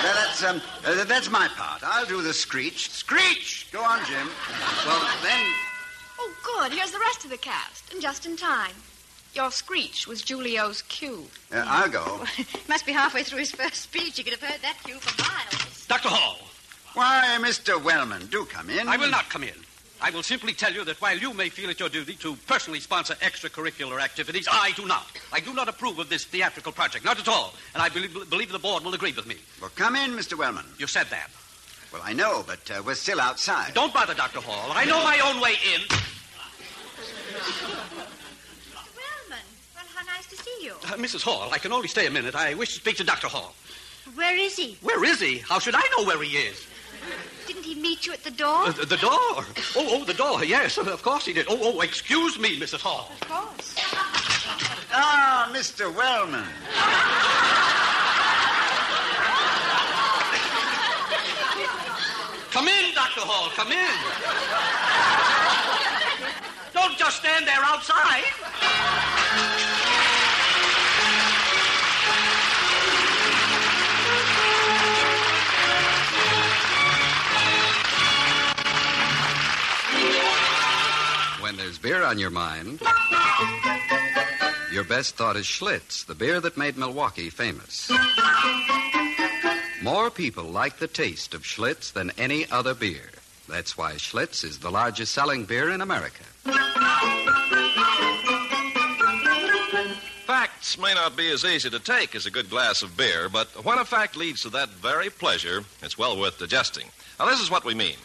Uh, 0.00 0.14
that's, 0.14 0.44
um, 0.44 0.62
uh, 0.86 1.04
that's 1.04 1.30
my 1.30 1.46
part. 1.48 1.82
I'll 1.84 2.06
do 2.06 2.22
the 2.22 2.32
screech. 2.32 2.90
Screech! 2.90 3.66
Go 3.70 3.82
on, 3.82 4.02
Jim. 4.06 4.28
Well, 4.86 5.08
then, 5.22 5.52
Oh, 6.18 6.32
good. 6.42 6.72
Here's 6.72 6.92
the 6.92 6.98
rest 7.00 7.24
of 7.24 7.30
the 7.30 7.36
cast, 7.36 7.92
and 7.92 8.00
just 8.00 8.24
in 8.24 8.36
time. 8.36 8.72
Your 9.34 9.50
screech 9.50 10.06
was 10.06 10.22
Julio's 10.22 10.82
cue. 10.82 11.26
Uh, 11.52 11.64
I'll 11.66 11.90
go. 11.90 12.24
Must 12.68 12.86
be 12.86 12.92
halfway 12.92 13.24
through 13.24 13.40
his 13.40 13.50
first 13.50 13.76
speech. 13.76 14.16
You 14.16 14.24
could 14.24 14.32
have 14.32 14.42
heard 14.42 14.62
that 14.62 14.78
cue 14.84 14.94
for 15.00 15.22
miles. 15.22 15.86
Dr. 15.86 16.08
Hall, 16.08 16.38
Why, 16.94 17.36
Mr. 17.40 17.82
Wellman, 17.82 18.26
do 18.28 18.46
come 18.46 18.70
in. 18.70 18.88
I 18.88 18.96
will 18.96 19.10
not 19.10 19.28
come 19.28 19.42
in. 19.42 19.54
I 20.02 20.10
will 20.10 20.22
simply 20.22 20.54
tell 20.54 20.72
you 20.72 20.84
that 20.84 21.00
while 21.00 21.16
you 21.16 21.34
may 21.34 21.50
feel 21.50 21.68
it 21.68 21.78
your 21.78 21.90
duty 21.90 22.14
to 22.16 22.34
personally 22.46 22.80
sponsor 22.80 23.14
extracurricular 23.16 24.00
activities, 24.00 24.48
I 24.50 24.72
do 24.72 24.86
not. 24.86 25.06
I 25.32 25.40
do 25.40 25.52
not 25.52 25.68
approve 25.68 25.98
of 25.98 26.08
this 26.08 26.24
theatrical 26.24 26.72
project, 26.72 27.04
not 27.04 27.18
at 27.18 27.28
all. 27.28 27.52
And 27.74 27.82
I 27.82 27.90
believe, 27.90 28.30
believe 28.30 28.50
the 28.50 28.58
board 28.58 28.82
will 28.82 28.94
agree 28.94 29.12
with 29.12 29.26
me. 29.26 29.36
Well, 29.60 29.70
come 29.76 29.96
in, 29.96 30.12
Mr. 30.12 30.38
Wellman. 30.38 30.64
You 30.78 30.86
said 30.86 31.08
that. 31.10 31.28
Well, 31.92 32.00
I 32.04 32.14
know, 32.14 32.44
but 32.46 32.70
uh, 32.70 32.82
we're 32.84 32.94
still 32.94 33.20
outside. 33.20 33.74
Don't 33.74 33.92
bother, 33.92 34.14
Dr. 34.14 34.40
Hall. 34.40 34.70
I 34.72 34.84
know 34.86 35.02
my 35.02 35.20
own 35.20 35.40
way 35.40 35.56
in. 35.74 35.80
Mr. 35.82 37.66
Wellman, 38.96 39.44
well, 39.74 39.84
how 39.94 40.04
nice 40.06 40.26
to 40.28 40.36
see 40.36 40.64
you. 40.64 40.72
Uh, 40.72 40.96
Mrs. 40.96 41.22
Hall, 41.22 41.50
I 41.52 41.58
can 41.58 41.72
only 41.72 41.88
stay 41.88 42.06
a 42.06 42.10
minute. 42.10 42.34
I 42.34 42.54
wish 42.54 42.70
to 42.70 42.80
speak 42.80 42.96
to 42.98 43.04
Dr. 43.04 43.26
Hall. 43.26 43.54
Where 44.14 44.36
is 44.36 44.56
he? 44.56 44.78
Where 44.82 45.04
is 45.04 45.20
he? 45.20 45.38
How 45.38 45.58
should 45.58 45.74
I 45.74 45.82
know 45.96 46.04
where 46.04 46.22
he 46.22 46.36
is? 46.36 46.66
Didn't 47.60 47.74
he 47.74 47.82
meet 47.82 48.06
you 48.06 48.14
at 48.14 48.24
the 48.24 48.30
door? 48.30 48.68
Uh, 48.68 48.72
the, 48.72 48.86
the 48.86 48.96
door? 48.96 49.10
Oh, 49.12 49.44
oh, 49.76 50.04
the 50.06 50.14
door. 50.14 50.42
Yes, 50.42 50.78
of 50.78 51.02
course 51.02 51.26
he 51.26 51.34
did. 51.34 51.44
Oh, 51.46 51.58
oh, 51.60 51.80
excuse 51.82 52.38
me, 52.38 52.58
Mrs. 52.58 52.80
Hall. 52.80 53.12
Of 53.20 53.28
course. 53.28 53.76
Ah, 54.92 55.50
Mr. 55.52 55.94
Wellman. 55.94 56.46
Come 62.50 62.68
in, 62.68 62.94
Dr. 62.94 63.20
Hall. 63.20 63.50
Come 63.50 63.72
in. 63.72 63.96
Don't 66.72 66.96
just 66.96 67.18
stand 67.18 67.46
there 67.46 67.62
outside. 67.62 68.24
Beer 81.90 82.04
on 82.04 82.20
your 82.20 82.30
mind, 82.30 82.80
your 84.72 84.84
best 84.84 85.16
thought 85.16 85.34
is 85.34 85.44
Schlitz, 85.44 86.06
the 86.06 86.14
beer 86.14 86.40
that 86.40 86.56
made 86.56 86.76
Milwaukee 86.76 87.30
famous. 87.30 87.90
More 89.82 90.08
people 90.08 90.44
like 90.44 90.78
the 90.78 90.86
taste 90.86 91.34
of 91.34 91.42
Schlitz 91.42 91.92
than 91.92 92.12
any 92.16 92.48
other 92.48 92.74
beer. 92.74 93.10
That's 93.48 93.76
why 93.76 93.94
Schlitz 93.94 94.44
is 94.44 94.60
the 94.60 94.70
largest 94.70 95.12
selling 95.12 95.46
beer 95.46 95.70
in 95.70 95.80
America. 95.80 96.22
Facts 100.28 100.78
may 100.78 100.94
not 100.94 101.16
be 101.16 101.28
as 101.32 101.44
easy 101.44 101.70
to 101.70 101.80
take 101.80 102.14
as 102.14 102.24
a 102.24 102.30
good 102.30 102.48
glass 102.48 102.82
of 102.82 102.96
beer, 102.96 103.28
but 103.28 103.48
when 103.64 103.78
a 103.78 103.84
fact 103.84 104.14
leads 104.14 104.42
to 104.42 104.50
that 104.50 104.68
very 104.68 105.10
pleasure, 105.10 105.64
it's 105.82 105.98
well 105.98 106.16
worth 106.16 106.38
digesting. 106.38 106.86
Now, 107.18 107.26
this 107.26 107.40
is 107.40 107.50
what 107.50 107.64
we 107.64 107.74
mean. 107.74 107.96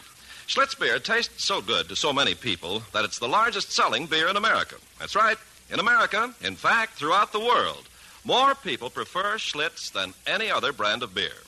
Schlitz 0.46 0.78
beer 0.78 1.00
tastes 1.00 1.44
so 1.44 1.60
good 1.60 1.88
to 1.88 1.96
so 1.96 2.12
many 2.12 2.34
people 2.34 2.82
that 2.92 3.04
it's 3.04 3.18
the 3.18 3.26
largest 3.26 3.72
selling 3.72 4.06
beer 4.06 4.28
in 4.28 4.36
America. 4.36 4.76
That's 5.00 5.16
right, 5.16 5.36
in 5.70 5.80
America, 5.80 6.32
in 6.40 6.54
fact, 6.54 6.94
throughout 6.94 7.32
the 7.32 7.40
world. 7.40 7.88
More 8.24 8.54
people 8.54 8.88
prefer 8.88 9.38
Schlitz 9.38 9.90
than 9.90 10.14
any 10.24 10.48
other 10.48 10.72
brand 10.72 11.02
of 11.02 11.14
beer. 11.14 11.42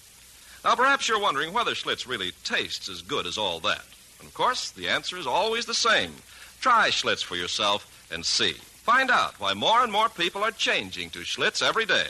Now, 0.65 0.75
perhaps 0.75 1.09
you're 1.09 1.21
wondering 1.21 1.53
whether 1.53 1.75
Schlitz 1.75 2.09
really 2.09 2.33
tastes 2.43 2.89
as 2.89 3.03
good 3.03 3.25
as 3.27 3.39
all 3.39 3.61
that. 3.61 3.85
And 4.19 4.27
of 4.27 4.35
course, 4.35 4.73
the 4.73 4.89
answer 4.89 5.17
is 5.17 5.29
always 5.29 5.67
the 5.67 5.75
same. 5.75 6.13
Try 6.61 6.91
Schlitz 6.91 7.23
for 7.23 7.37
yourself 7.37 7.87
and 8.11 8.27
see. 8.27 8.55
Find 8.83 9.13
out 9.13 9.39
why 9.39 9.55
more 9.55 9.81
and 9.81 9.93
more 9.93 10.09
people 10.09 10.43
are 10.43 10.51
changing 10.51 11.11
to 11.11 11.21
Schlitz 11.21 11.63
every 11.63 11.87
day. 11.87 12.09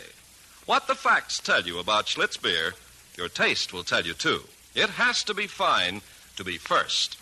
What 0.64 0.86
the 0.86 0.94
facts 0.94 1.38
tell 1.38 1.62
you 1.62 1.78
about 1.80 2.06
Schlitz 2.06 2.40
beer, 2.40 2.74
your 3.16 3.28
taste 3.28 3.74
will 3.74 3.84
tell 3.84 4.06
you 4.06 4.14
too. 4.14 4.40
It 4.74 4.88
has 4.90 5.22
to 5.24 5.34
be 5.34 5.46
fine 5.46 6.00
to 6.38 6.44
be 6.44 6.56
first. 6.56 7.18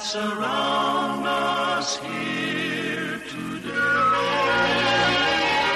surround 0.00 1.26
us 1.26 1.96
here 1.98 3.20
today. 3.28 3.72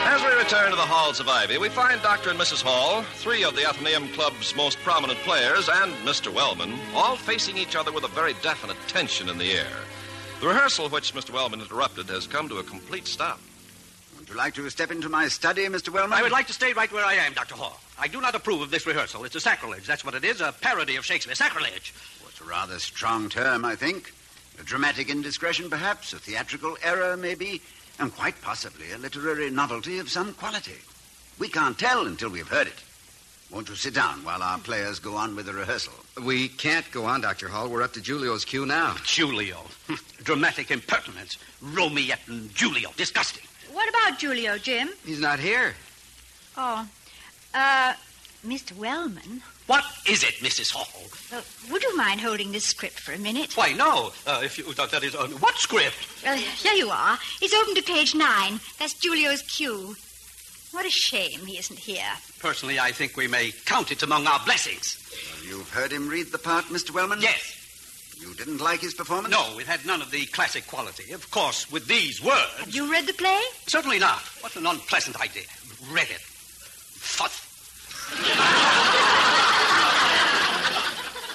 As 0.07 0.23
we 0.23 0.29
return 0.39 0.71
to 0.71 0.77
the 0.77 0.83
halls 0.83 1.21
of 1.21 1.29
Ivy, 1.29 1.59
we 1.59 1.69
find 1.69 2.01
Dr. 2.03 2.31
and 2.31 2.39
Mrs. 2.39 2.63
Hall, 2.63 3.03
three 3.17 3.45
of 3.45 3.57
the 3.57 3.69
Athenaeum 3.69 4.09
Club's 4.13 4.55
most 4.55 4.79
prominent 4.79 5.19
players, 5.21 5.69
and 5.69 5.93
Mr. 6.07 6.33
Wellman, 6.33 6.79
all 6.95 7.17
facing 7.17 7.59
each 7.59 7.77
other 7.77 7.93
with 7.93 8.05
a 8.05 8.09
very 8.09 8.35
definite 8.43 8.77
tension 8.89 9.29
in 9.29 9.39
the 9.39 9.53
air. 9.53 9.77
The 10.43 10.49
rehearsal, 10.49 10.89
which 10.89 11.15
Mr. 11.15 11.31
Wellman 11.31 11.61
interrupted, 11.61 12.09
has 12.09 12.27
come 12.27 12.49
to 12.49 12.57
a 12.57 12.65
complete 12.65 13.07
stop. 13.07 13.39
Would 14.19 14.29
you 14.29 14.35
like 14.35 14.55
to 14.55 14.69
step 14.71 14.91
into 14.91 15.09
my 15.09 15.29
study, 15.29 15.65
Mr. 15.67 15.91
Wellman? 15.91 16.19
I 16.19 16.23
would 16.23 16.33
like 16.33 16.49
to 16.49 16.53
stay 16.53 16.73
right 16.73 16.91
where 16.91 17.05
I 17.05 17.15
am, 17.15 17.33
Dr. 17.33 17.55
Hall. 17.55 17.79
I 17.97 18.09
do 18.09 18.21
not 18.21 18.35
approve 18.35 18.61
of 18.61 18.73
this 18.73 18.85
rehearsal. 18.85 19.23
It's 19.23 19.37
a 19.37 19.41
sacrilege. 19.41 19.87
That's 19.87 20.05
what 20.05 20.17
it 20.17 20.25
is, 20.25 20.41
a 20.41 20.53
parody 20.61 20.97
of 20.97 21.05
Shakespeare. 21.05 21.37
Sacrilege. 21.37 21.95
Oh, 22.25 22.27
it's 22.29 22.41
a 22.41 22.45
rather 22.45 22.81
strong 22.81 23.29
term, 23.29 23.65
I 23.65 23.77
think. 23.77 24.13
A 24.59 24.65
dramatic 24.65 25.11
indiscretion, 25.11 25.71
perhaps, 25.71 26.13
a 26.13 26.19
theatrical 26.19 26.77
error, 26.83 27.17
maybe, 27.17 27.63
and 28.01 28.13
quite 28.13 28.43
possibly 28.43 28.91
a 28.91 28.99
literary 28.99 29.49
novelty 29.49 30.01
of 30.01 30.11
some 30.11 30.35
quality. 30.35 30.81
We 31.39 31.51
can't 31.51 31.79
tell 31.79 32.09
until 32.09 32.31
we've 32.31 32.49
heard 32.49 32.67
it. 32.67 32.83
Won't 33.53 33.69
you 33.69 33.75
sit 33.75 33.95
down 33.95 34.25
while 34.25 34.43
our 34.43 34.59
players 34.59 34.99
go 34.99 35.15
on 35.15 35.37
with 35.37 35.45
the 35.47 35.53
rehearsal? 35.53 35.93
We 36.25 36.49
can't 36.49 36.91
go 36.91 37.05
on, 37.05 37.21
Dr. 37.21 37.49
Hall. 37.49 37.69
We're 37.69 37.83
up 37.83 37.93
to 37.95 38.01
Julio's 38.01 38.45
cue 38.47 38.65
now. 38.65 38.95
Julio. 39.07 39.59
Dramatic 40.23 40.71
impertinence. 40.71 41.37
Romeo 41.61 42.15
and 42.29 42.51
Julio. 42.59 42.91
Disgusting. 42.97 43.45
What 43.73 43.89
about 43.91 44.19
Julio, 44.21 44.57
Jim? 44.57 44.91
He's 45.05 45.21
not 45.21 45.39
here. 45.39 45.75
Oh, 46.57 46.89
uh, 47.55 47.95
Mr. 48.47 48.77
Wellman, 48.77 49.43
What 49.67 49.85
is 50.09 50.23
it, 50.25 50.35
Mrs. 50.41 50.73
Hall? 50.73 50.89
uh, 51.39 51.43
would 51.71 51.83
you 51.83 51.97
mind 51.97 52.21
holding 52.21 52.53
this 52.53 52.65
script 52.65 52.99
for 52.99 53.13
a 53.13 53.19
minute? 53.19 53.57
Why, 53.57 53.73
no. 53.73 54.13
Uh, 54.27 54.41
if 54.43 54.59
you, 54.59 54.73
that 54.75 54.91
that 54.91 55.05
is, 55.05 55.15
uh, 55.15 55.29
what 55.41 55.57
script? 55.57 55.97
Well, 56.25 56.37
here 56.37 56.73
you 56.75 56.89
are. 56.91 57.19
It's 57.41 57.55
open 57.55 57.75
to 57.75 57.83
page 57.83 58.15
nine. 58.15 58.61
That's 58.79 58.95
Julio's 58.95 59.43
cue. 59.43 59.95
What 60.73 60.87
a 60.87 60.91
shame 60.91 61.41
he 61.47 61.59
isn't 61.59 61.79
here. 61.79 62.03
Personally, 62.39 62.81
I 62.81 62.93
think 62.93 63.17
we 63.17 63.29
may 63.29 63.53
count 63.67 63.93
it 63.93 64.03
among 64.03 64.27
our 64.27 64.41
blessings. 64.45 64.99
Well, 65.13 65.45
you've 65.59 65.71
heard 65.71 65.93
him 65.93 66.09
read 66.09 66.33
the 66.33 66.39
part, 66.39 66.65
Mr. 66.67 66.93
Wellman? 66.93 67.21
Yes. 67.21 67.59
You 68.19 68.33
didn't 68.35 68.59
like 68.59 68.81
his 68.81 68.95
performance? 68.95 69.33
No, 69.35 69.59
it 69.59 69.67
had 69.67 69.85
none 69.85 70.01
of 70.01 70.11
the 70.11 70.25
classic 70.27 70.67
quality. 70.67 71.13
Of 71.13 71.31
course, 71.31 71.71
with 71.71 71.87
these 71.87 72.23
words. 72.23 72.53
Have 72.59 72.75
you 72.75 72.91
read 72.91 73.07
the 73.07 73.13
play? 73.13 73.41
Certainly 73.67 73.99
not. 73.99 74.21
What 74.41 74.57
an 74.57 74.67
unpleasant 74.67 75.21
idea. 75.21 75.43
Read 75.91 76.09
it. 76.09 76.21
Futh. 76.21 77.49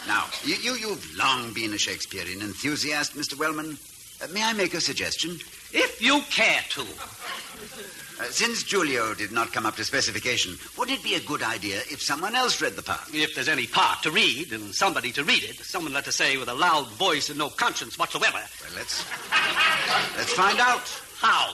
Now, 0.08 0.26
you, 0.46 0.56
you, 0.56 0.76
you've 0.76 1.16
long 1.18 1.54
been 1.54 1.74
a 1.74 1.78
Shakespearean 1.78 2.42
enthusiast, 2.42 3.14
Mr. 3.16 3.38
Wellman. 3.38 3.78
Uh, 4.24 4.28
may 4.34 4.44
I 4.44 4.54
make 4.54 4.74
a 4.74 4.82
suggestion? 4.82 5.32
If 5.74 6.02
you 6.02 6.22
care 6.30 6.62
to. 6.70 6.86
Uh, 8.20 8.24
since 8.32 8.64
Julio 8.64 9.14
did 9.14 9.32
not 9.32 9.54
come 9.54 9.66
up 9.66 9.76
to 9.76 9.84
specification, 9.84 10.58
wouldn't 10.78 11.00
it 11.00 11.04
be 11.04 11.16
a 11.16 11.20
good 11.20 11.44
idea 11.44 11.78
if 11.92 12.02
someone 12.02 12.36
else 12.36 12.60
read 12.62 12.74
the 12.74 12.82
part? 12.82 13.14
If 13.14 13.36
there's 13.36 13.48
any 13.48 13.68
part 13.68 14.02
to 14.04 14.12
read 14.12 14.54
and 14.54 14.74
somebody 14.74 15.12
to 15.12 15.24
read 15.24 15.44
it, 15.44 15.58
someone, 15.58 15.94
let 15.94 16.08
us 16.08 16.16
say, 16.16 16.36
with 16.38 16.50
a 16.50 16.54
loud 16.54 16.88
voice 16.94 17.30
and 17.30 17.38
no 17.38 17.50
conscience 17.50 18.00
whatsoever. 18.00 18.40
Well, 18.62 18.72
let's 18.76 19.06
let's 20.18 20.34
find 20.34 20.60
out. 20.60 20.82
How? 21.18 21.54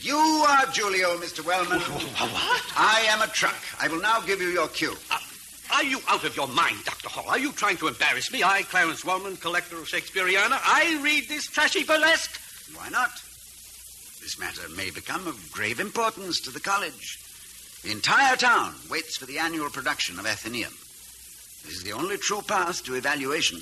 You 0.00 0.16
are 0.16 0.66
Julio, 0.66 1.18
Mr. 1.18 1.44
Wellman. 1.44 1.80
What? 1.80 2.64
I 2.76 3.04
am 3.08 3.20
a 3.20 3.26
truck. 3.26 3.56
I 3.78 3.88
will 3.88 4.00
now 4.00 4.20
give 4.20 4.40
you 4.40 4.48
your 4.48 4.68
cue. 4.68 4.94
Uh, 5.10 5.18
are 5.74 5.84
you 5.84 6.00
out 6.08 6.24
of 6.24 6.34
your 6.34 6.48
mind, 6.48 6.78
Dr. 6.84 7.08
Hall? 7.08 7.28
Are 7.28 7.38
you 7.38 7.52
trying 7.52 7.76
to 7.76 7.88
embarrass 7.88 8.32
me? 8.32 8.42
I, 8.42 8.62
Clarence 8.62 9.04
Wellman, 9.04 9.36
collector 9.36 9.76
of 9.76 9.86
Shakespeareana, 9.86 10.58
I 10.62 11.00
read 11.02 11.28
this 11.28 11.46
trashy 11.46 11.84
burlesque. 11.84 12.40
Why 12.74 12.88
not? 12.88 13.10
This 14.20 14.38
matter 14.38 14.68
may 14.76 14.90
become 14.90 15.26
of 15.26 15.50
grave 15.52 15.80
importance 15.80 16.40
to 16.40 16.50
the 16.50 16.60
college. 16.60 17.18
The 17.82 17.90
entire 17.90 18.36
town 18.36 18.74
waits 18.90 19.16
for 19.16 19.26
the 19.26 19.38
annual 19.38 19.70
production 19.70 20.18
of 20.18 20.26
Athenaeum. 20.26 20.72
This 21.64 21.76
is 21.76 21.82
the 21.82 21.92
only 21.92 22.18
true 22.18 22.42
path 22.42 22.84
to 22.84 22.94
evaluation. 22.94 23.60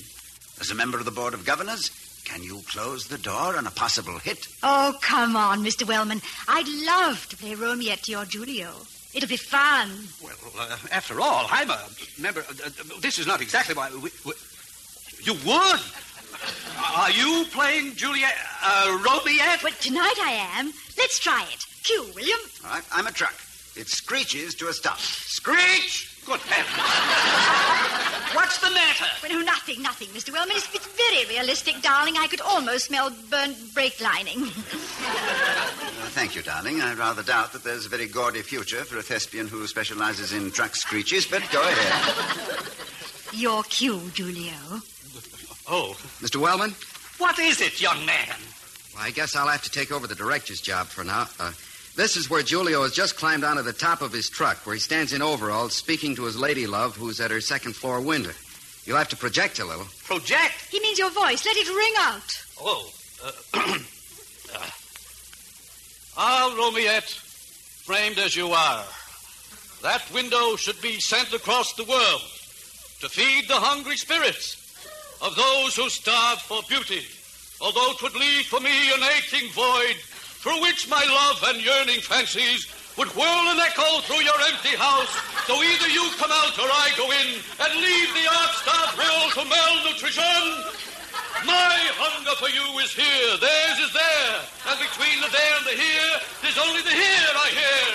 As 0.61 0.71
a 0.71 0.75
member 0.75 0.99
of 0.99 1.05
the 1.05 1.11
Board 1.13 1.35
of 1.35 1.45
Governors, 1.45 1.91
can 2.25 2.43
you 2.43 2.61
close 2.67 3.07
the 3.07 3.19
door 3.19 3.57
on 3.57 3.67
a 3.67 3.71
possible 3.71 4.19
hit? 4.19 4.49
Oh, 4.63 4.97
come 5.01 5.37
on, 5.37 5.65
Mr. 5.65 5.87
Wellman. 5.87 6.21
I'd 6.49 6.69
love 6.69 7.27
to 7.29 7.37
play 7.37 7.55
Romeo 7.55 7.95
to 7.95 8.11
your 8.11 8.25
Julio. 8.25 8.73
It'll 9.15 9.29
be 9.29 9.37
fun. 9.37 9.91
Well, 10.23 10.35
uh, 10.59 10.77
after 10.93 11.21
all, 11.21 11.47
I'm 11.51 11.71
a 11.71 11.81
member. 12.19 12.41
Uh, 12.41 12.67
uh, 12.67 13.01
this 13.01 13.19
is 13.19 13.27
not 13.27 13.41
exactly 13.41 13.75
why. 13.75 13.91
We, 13.91 14.11
we, 14.27 14.33
you 15.23 15.35
would? 15.47 15.81
Are 16.97 17.11
you 17.11 17.45
playing 17.53 17.95
Juliet 17.95 18.35
uh, 18.63 18.99
Romiette? 19.03 19.63
But 19.63 19.79
tonight 19.81 20.17
I 20.23 20.59
am. 20.59 20.73
Let's 20.97 21.19
try 21.19 21.47
it. 21.53 21.65
Cue, 21.85 22.07
William. 22.15 22.39
All 22.65 22.73
right, 22.73 22.85
I'm 22.93 23.07
a 23.07 23.13
truck. 23.13 23.35
It 23.77 23.89
screeches 23.89 24.55
to 24.57 24.69
a 24.69 24.73
stop. 24.73 24.99
Screech! 24.99 26.23
Good 26.27 26.41
heavens. 26.41 28.35
What's 28.35 28.59
the 28.59 28.71
matter? 28.71 28.89
matter? 28.89 29.07
Well, 29.23 29.39
no, 29.39 29.45
nothing, 29.45 29.83
nothing, 29.83 30.09
Mr. 30.09 30.33
Wellman. 30.33 30.57
It's, 30.57 30.75
it's 30.75 30.87
very 30.87 31.25
realistic, 31.27 31.81
darling. 31.83 32.15
I 32.17 32.27
could 32.27 32.41
almost 32.41 32.87
smell 32.87 33.11
burnt 33.31 33.57
brake 33.75 34.01
lining. 34.01 34.41
Well, 34.41 34.51
thank 36.17 36.35
you, 36.35 36.43
darling. 36.43 36.81
I 36.81 36.95
rather 36.95 37.23
doubt 37.23 37.53
that 37.53 37.65
there's 37.65 37.87
a 37.87 37.89
very 37.89 38.07
gaudy 38.07 38.43
future 38.43 38.85
for 38.85 38.99
a 38.99 39.03
thespian 39.03 39.49
who 39.49 39.67
specializes 39.67 40.33
in 40.33 40.51
truck 40.51 40.75
screeches, 40.75 41.27
but 41.27 41.43
go 41.51 41.61
ahead. 41.61 42.67
Your 43.33 43.63
cue, 43.65 43.99
Julio. 44.17 44.81
Oh, 45.71 45.95
Mr. 46.21 46.41
Wellman? 46.41 46.75
what 47.19 47.39
is 47.39 47.61
it, 47.61 47.81
young 47.81 48.07
man? 48.07 48.37
Well, 48.95 49.05
I 49.05 49.11
guess 49.11 49.37
I'll 49.37 49.49
have 49.49 49.63
to 49.63 49.71
take 49.71 49.93
over 49.93 50.07
the 50.07 50.15
director's 50.15 50.61
job 50.61 50.87
for 50.87 51.05
now. 51.05 51.29
Uh, 51.39 51.53
this 51.95 52.17
is 52.17 52.31
where 52.31 52.43
Julio 52.43 52.83
has 52.83 52.93
just 52.93 53.17
climbed 53.17 53.45
onto 53.45 53.63
the 53.63 53.73
top 53.73 54.01
of 54.01 54.13
his 54.13 54.31
truck, 54.31 54.65
where 54.65 54.75
he 54.75 54.81
stands 54.81 55.13
in 55.13 55.21
overalls 55.21 55.75
speaking 55.75 56.15
to 56.17 56.25
his 56.25 56.39
lady 56.39 56.67
love, 56.67 56.97
who's 56.97 57.21
at 57.21 57.31
her 57.31 57.41
second 57.41 57.75
floor 57.75 58.01
window. 58.01 58.31
You'll 58.85 58.97
have 58.97 59.09
to 59.09 59.17
project 59.17 59.59
a 59.59 59.65
little. 59.65 59.87
Project? 60.05 60.69
He 60.71 60.81
means 60.81 60.99
your 60.99 61.11
voice. 61.11 61.45
Let 61.45 61.57
it 61.57 61.69
ring 61.69 61.95
out. 61.99 62.45
Oh. 62.61 62.91
Uh, 63.23 63.33
uh, 64.55 64.71
ah, 66.17 66.55
Romiette, 66.57 67.13
framed 67.85 68.19
as 68.19 68.35
you 68.37 68.49
are, 68.49 68.85
that 69.83 70.03
window 70.15 70.57
should 70.57 70.81
be 70.81 70.99
sent 70.99 71.35
across 71.35 71.75
the 71.75 71.85
world 71.85 72.23
to 73.01 73.09
feed 73.09 73.49
the 73.49 73.55
hungry 73.55 73.97
spirits 73.97 74.58
of 75.21 75.35
those 75.35 75.75
who 75.75 75.89
starve 75.91 76.41
for 76.43 76.63
beauty, 76.69 77.07
although 77.61 77.93
'twould 77.95 78.15
leave 78.15 78.47
for 78.47 78.61
me 78.61 78.93
an 78.93 79.03
aching 79.03 79.51
void 79.53 79.97
through 80.43 80.61
which 80.61 80.89
my 80.89 81.05
love 81.05 81.43
and 81.51 81.61
yearning 81.61 82.01
fancies 82.01 82.67
would 82.97 83.09
whirl 83.15 83.49
and 83.51 83.61
echo 83.61 84.01
through 84.03 84.23
your 84.23 84.41
empty 84.51 84.77
house. 84.77 85.11
So 85.47 85.63
either 85.63 85.89
you 85.89 86.11
come 86.19 86.31
out 86.31 86.59
or 86.59 86.71
I 86.71 86.91
go 86.97 87.11
in 87.11 87.43
and 87.63 87.81
leave 87.81 88.15
the 88.15 88.27
art-starved 88.27 88.99
world 88.99 89.33
to 89.35 89.45
malnutrition. 89.45 90.75
My 91.47 91.79
hunger 91.95 92.35
for 92.35 92.49
you 92.51 92.79
is 92.79 92.93
here, 92.93 93.37
theirs 93.39 93.79
is 93.79 93.93
there, 93.93 94.43
and 94.67 94.79
between 94.79 95.21
the 95.23 95.29
there 95.31 95.57
and 95.59 95.67
the 95.67 95.77
here, 95.79 96.21
there's 96.43 96.59
only 96.59 96.83
the 96.83 96.91
here 96.91 97.31
I 97.35 97.49
hear. 97.55 97.87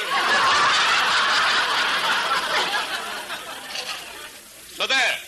So 4.78 4.88
there. 4.88 5.20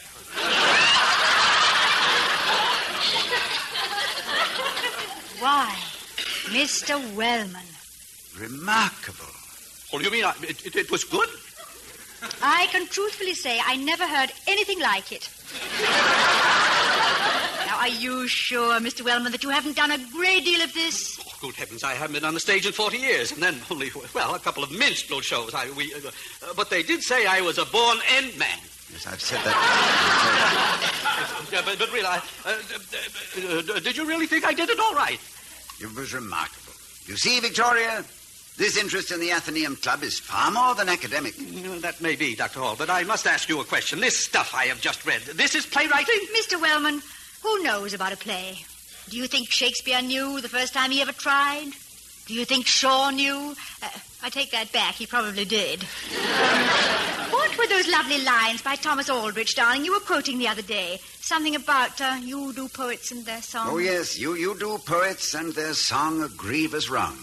Why, 5.40 5.76
Mr. 6.76 7.16
Wellman. 7.16 7.64
Remarkable. 8.38 9.32
What 9.92 10.00
do 10.00 10.06
you 10.06 10.12
mean? 10.12 10.26
I, 10.26 10.34
it, 10.42 10.66
it, 10.66 10.76
it 10.76 10.92
was 10.92 11.06
good? 11.06 11.30
I 12.42 12.68
can 12.70 12.86
truthfully 12.88 13.34
say 13.34 13.62
I 13.64 13.78
never 13.78 14.06
heard 14.06 14.34
anything 14.48 14.82
like 14.82 15.14
it. 15.14 15.30
now, 17.66 17.78
are 17.80 17.88
you 17.88 18.28
sure, 18.28 18.80
Mr. 18.82 19.06
Wellman, 19.06 19.32
that 19.32 19.42
you 19.42 19.50
haven't 19.50 19.78
done 19.78 19.92
a 19.92 19.98
great 20.12 20.44
deal 20.44 20.62
of 20.62 20.74
this? 20.74 21.18
Oh, 21.26 21.32
good 21.40 21.56
heavens, 21.56 21.84
I 21.84 21.94
haven't 21.94 22.16
been 22.16 22.26
on 22.26 22.34
the 22.34 22.42
stage 22.42 22.66
in 22.66 22.74
40 22.74 22.98
years, 22.98 23.32
and 23.32 23.42
then 23.42 23.62
only, 23.72 23.90
well, 24.14 24.36
a 24.36 24.40
couple 24.40 24.64
of 24.64 24.72
minstrel 24.72 25.22
shows. 25.22 25.54
I, 25.54 25.72
we, 25.72 25.94
uh, 25.94 26.00
uh, 26.08 26.54
but 26.58 26.70
they 26.70 26.84
did 26.84 27.04
say 27.04 27.26
I 27.26 27.40
was 27.40 27.58
a 27.58 27.66
born 27.66 28.00
end 28.18 28.38
man. 28.38 28.60
Yes, 28.92 29.08
I've 29.08 29.22
said 29.22 29.40
that. 29.46 30.92
Yeah, 31.52 31.62
but, 31.64 31.78
but 31.80 31.92
really, 31.94 32.06
I, 32.06 32.18
uh, 32.44 32.50
uh, 32.50 33.76
uh, 33.76 33.80
did 33.80 33.96
you 33.96 34.06
really 34.06 34.26
think 34.26 34.44
I 34.44 34.52
did 34.52 34.70
it 34.70 34.80
all 34.80 34.94
right? 34.94 35.20
It 35.80 35.94
was 35.96 36.14
remarkable. 36.14 36.65
You 37.08 37.16
see, 37.18 37.40
Victoria, 37.40 38.04
this 38.58 38.78
interest 38.78 39.12
in 39.12 39.20
the 39.20 39.32
Athenaeum 39.32 39.76
Club 39.78 40.02
is 40.04 40.20
far 40.20 40.50
more 40.52 40.74
than 40.76 40.90
academic. 40.90 41.36
Mm, 41.36 41.82
That 41.82 42.02
may 42.02 42.16
be, 42.16 42.36
Dr. 42.36 42.60
Hall, 42.60 42.76
but 42.78 42.90
I 42.90 43.04
must 43.04 43.28
ask 43.28 43.48
you 43.50 43.60
a 43.60 43.64
question. 43.66 44.00
This 44.00 44.18
stuff 44.26 44.54
I 44.56 44.66
have 44.66 44.82
just 44.82 45.06
read, 45.06 45.22
this 45.22 45.54
is 45.56 45.66
playwriting? 45.66 46.20
Mr. 46.36 46.60
Wellman, 46.60 47.02
who 47.44 47.64
knows 47.64 47.94
about 47.94 48.14
a 48.14 48.18
play? 48.18 48.58
Do 49.10 49.18
you 49.18 49.28
think 49.28 49.52
Shakespeare 49.52 50.02
knew 50.02 50.42
the 50.42 50.50
first 50.50 50.74
time 50.74 50.90
he 50.90 51.02
ever 51.02 51.12
tried? 51.12 51.68
Do 52.26 52.34
you 52.34 52.44
think 52.44 52.66
Shaw 52.66 53.12
knew? 53.12 53.54
Uh, 53.84 53.90
I 54.24 54.30
take 54.32 54.50
that 54.52 54.72
back. 54.72 54.96
He 54.96 55.06
probably 55.06 55.46
did. 55.46 55.82
What 57.56 57.70
were 57.70 57.76
those 57.78 57.88
lovely 57.88 58.22
lines 58.22 58.62
by 58.62 58.76
Thomas 58.76 59.10
Aldrich, 59.10 59.56
darling, 59.56 59.86
you 59.86 59.94
were 59.94 60.02
quoting 60.02 60.38
the 60.38 60.50
other 60.50 60.62
day? 60.62 61.00
Something 61.22 61.56
about 61.56 62.02
uh, 62.02 62.18
you 62.22 62.52
do 62.52 62.68
poets 62.68 63.12
and 63.12 63.26
their 63.26 63.42
songs. 63.42 63.70
Oh, 63.72 63.78
yes, 63.78 64.20
you, 64.20 64.36
you 64.36 64.60
do 64.60 64.78
poets 64.80 65.34
and 65.36 65.54
their 65.54 65.74
song 65.74 66.22
a 66.22 66.28
grievous 66.28 66.90
wrong. 66.90 67.16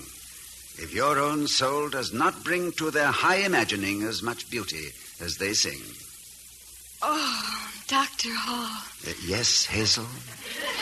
If 0.78 0.94
your 0.94 1.18
own 1.18 1.46
soul 1.48 1.90
does 1.90 2.14
not 2.14 2.44
bring 2.44 2.72
to 2.72 2.90
their 2.90 3.10
high 3.10 3.44
imagining 3.44 4.04
as 4.04 4.22
much 4.22 4.50
beauty 4.50 4.86
as 5.20 5.36
they 5.36 5.52
sing. 5.52 5.82
Oh, 7.02 7.70
Dr. 7.88 8.30
Hall. 8.32 8.84
Uh, 9.06 9.12
yes, 9.26 9.66
Hazel? 9.66 10.06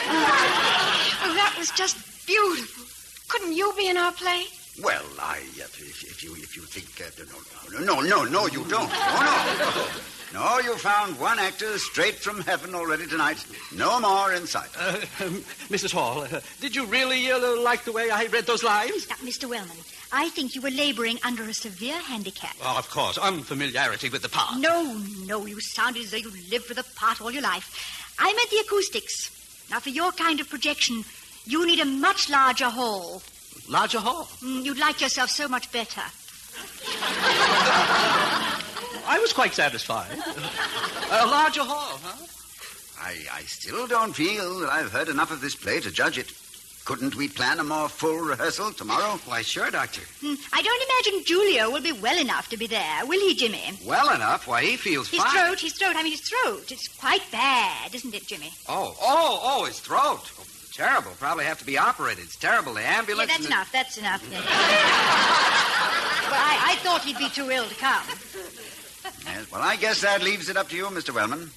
Oh, 0.06 1.34
that 1.34 1.56
was 1.58 1.72
just 1.72 1.96
beautiful. 2.24 2.84
Couldn't 3.26 3.54
you 3.56 3.72
be 3.76 3.88
in 3.88 3.96
our 3.96 4.12
play? 4.12 4.44
Well, 4.82 5.04
I, 5.20 5.38
uh, 5.38 5.64
if, 5.64 6.02
if 6.02 6.22
you 6.22 6.34
if 6.34 6.56
you 6.56 6.62
think 6.62 6.88
uh, 7.00 7.24
no, 7.78 7.84
no, 7.84 8.00
no, 8.00 8.24
no, 8.24 8.24
no, 8.24 8.46
you 8.46 8.64
don't. 8.64 8.90
No, 8.90 9.20
no, 9.20 9.86
no. 10.32 10.58
You 10.60 10.76
found 10.76 11.18
one 11.18 11.38
actor 11.38 11.76
straight 11.78 12.14
from 12.14 12.40
heaven 12.42 12.74
already 12.74 13.06
tonight. 13.06 13.44
No 13.74 14.00
more 14.00 14.32
in 14.32 14.46
sight. 14.46 14.70
Uh, 14.78 14.96
um, 15.20 15.42
Mrs. 15.68 15.92
Hall, 15.92 16.22
uh, 16.22 16.40
did 16.60 16.74
you 16.74 16.86
really 16.86 17.30
uh, 17.30 17.60
like 17.60 17.84
the 17.84 17.92
way 17.92 18.10
I 18.10 18.26
read 18.26 18.46
those 18.46 18.62
lines? 18.62 19.08
Now, 19.08 19.16
Mr. 19.16 19.48
Wellman, 19.48 19.76
I 20.12 20.28
think 20.30 20.54
you 20.54 20.62
were 20.62 20.70
laboring 20.70 21.18
under 21.24 21.42
a 21.42 21.54
severe 21.54 21.98
handicap. 21.98 22.56
Oh, 22.62 22.78
of 22.78 22.88
course, 22.90 23.18
unfamiliarity 23.18 24.08
with 24.08 24.22
the 24.22 24.28
part. 24.28 24.58
No, 24.58 24.98
no, 25.26 25.46
you 25.46 25.60
sounded 25.60 26.04
as 26.04 26.12
though 26.12 26.18
you 26.18 26.32
lived 26.50 26.68
with 26.68 26.78
the 26.78 26.86
part 26.94 27.20
all 27.20 27.30
your 27.30 27.42
life. 27.42 28.14
I 28.18 28.32
meant 28.32 28.50
the 28.50 28.58
acoustics. 28.58 29.30
Now, 29.70 29.80
for 29.80 29.90
your 29.90 30.12
kind 30.12 30.40
of 30.40 30.48
projection, 30.48 31.04
you 31.44 31.66
need 31.66 31.80
a 31.80 31.84
much 31.84 32.30
larger 32.30 32.70
hall. 32.70 33.22
Larger 33.68 33.98
hall. 34.00 34.24
Mm, 34.42 34.64
You'd 34.64 34.78
like 34.78 35.00
yourself 35.00 35.30
so 35.30 35.46
much 35.48 35.70
better. 35.72 36.02
I 39.06 39.18
was 39.20 39.32
quite 39.32 39.54
satisfied. 39.54 40.12
a 40.12 41.26
larger 41.26 41.62
hall, 41.62 41.98
huh? 42.02 42.26
I, 43.00 43.16
I 43.32 43.40
still 43.42 43.86
don't 43.86 44.12
feel 44.12 44.60
that 44.60 44.70
I've 44.70 44.92
heard 44.92 45.08
enough 45.08 45.30
of 45.30 45.40
this 45.40 45.54
play 45.54 45.80
to 45.80 45.90
judge 45.90 46.18
it. 46.18 46.32
Couldn't 46.84 47.14
we 47.14 47.28
plan 47.28 47.60
a 47.60 47.64
more 47.64 47.88
full 47.88 48.16
rehearsal 48.18 48.72
tomorrow? 48.72 49.18
Why, 49.26 49.42
sure, 49.42 49.70
Doctor. 49.70 50.00
Hmm, 50.20 50.34
I 50.52 50.62
don't 50.62 50.82
imagine 51.12 51.24
Julio 51.26 51.70
will 51.70 51.82
be 51.82 51.92
well 51.92 52.18
enough 52.18 52.48
to 52.48 52.56
be 52.56 52.66
there, 52.66 53.06
will 53.06 53.20
he, 53.20 53.34
Jimmy? 53.34 53.62
Well 53.86 54.12
enough. 54.14 54.46
Why, 54.48 54.62
he 54.62 54.76
feels 54.76 55.08
His 55.08 55.20
fine. 55.22 55.30
throat, 55.32 55.60
his 55.60 55.74
throat, 55.74 55.94
I 55.96 56.02
mean 56.02 56.12
his 56.12 56.22
throat. 56.22 56.70
It's 56.72 56.88
quite 56.88 57.22
bad, 57.30 57.94
isn't 57.94 58.14
it, 58.14 58.26
Jimmy? 58.26 58.50
Oh, 58.68 58.96
oh, 59.00 59.40
oh, 59.42 59.64
his 59.66 59.78
throat. 59.78 60.30
Oh, 60.70 60.72
terrible. 60.72 61.10
Probably 61.18 61.44
have 61.44 61.58
to 61.58 61.64
be 61.66 61.76
operated. 61.78 62.24
It's 62.24 62.36
terrible. 62.36 62.74
The 62.74 62.82
Yeah, 62.82 62.98
ambulance. 62.98 63.28
that's 63.28 63.38
and 63.40 63.44
the- 63.46 63.52
enough, 63.54 63.72
that's 63.72 63.98
enough. 63.98 64.22
well, 64.30 64.42
I, 66.40 66.72
I 66.72 66.76
thought 66.82 67.02
he'd 67.02 67.18
be 67.18 67.28
too 67.28 67.50
ill 67.50 67.66
to 67.66 67.74
come. 67.74 68.02
Yes, 69.26 69.50
well, 69.50 69.62
I 69.62 69.76
guess 69.76 70.00
that 70.02 70.22
leaves 70.22 70.48
it 70.48 70.56
up 70.56 70.68
to 70.70 70.76
you, 70.76 70.84
Mr. 70.86 71.12
Wellman. 71.14 71.50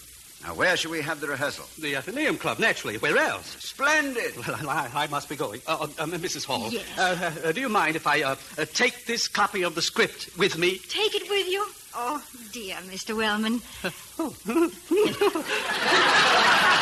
Now, 0.44 0.56
where 0.56 0.76
shall 0.76 0.92
we 0.92 1.02
have 1.02 1.22
the 1.22 1.28
rehearsal? 1.28 1.66
The 1.80 1.96
Athenaeum 1.96 2.38
Club, 2.38 2.60
naturally. 2.60 2.98
Where 2.98 3.18
else? 3.18 3.56
Splendid. 3.60 4.36
Well, 4.46 4.70
I, 4.70 4.90
I 4.94 5.08
must 5.08 5.30
be 5.30 5.38
going. 5.38 5.62
Uh, 5.66 5.88
uh, 5.98 6.06
Mrs. 6.06 6.44
Hall, 6.46 6.70
Yes. 6.70 6.84
uh, 6.98 7.32
uh, 7.46 7.52
do 7.54 7.62
you 7.62 7.70
mind 7.70 7.96
if 7.96 8.06
I 8.08 8.24
uh, 8.24 8.36
uh, 8.58 8.66
take 8.74 9.06
this 9.06 9.28
copy 9.30 9.64
of 9.64 9.74
the 9.76 9.82
script 9.82 10.30
with 10.38 10.58
me? 10.58 10.80
Take 10.80 11.16
it 11.16 11.30
with 11.30 11.48
you? 11.48 11.66
Oh, 11.96 12.22
dear, 12.52 12.76
Mr. 12.90 13.16
Wellman. 13.16 13.62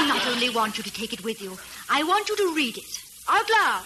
I 0.00 0.06
not 0.06 0.26
only 0.28 0.48
want 0.48 0.78
you 0.78 0.84
to 0.84 0.90
take 0.90 1.12
it 1.12 1.22
with 1.22 1.42
you, 1.42 1.58
I 1.90 2.02
want 2.04 2.28
you 2.30 2.36
to 2.36 2.54
read 2.54 2.78
it 2.78 3.02
out 3.28 3.44
loud, 3.50 3.84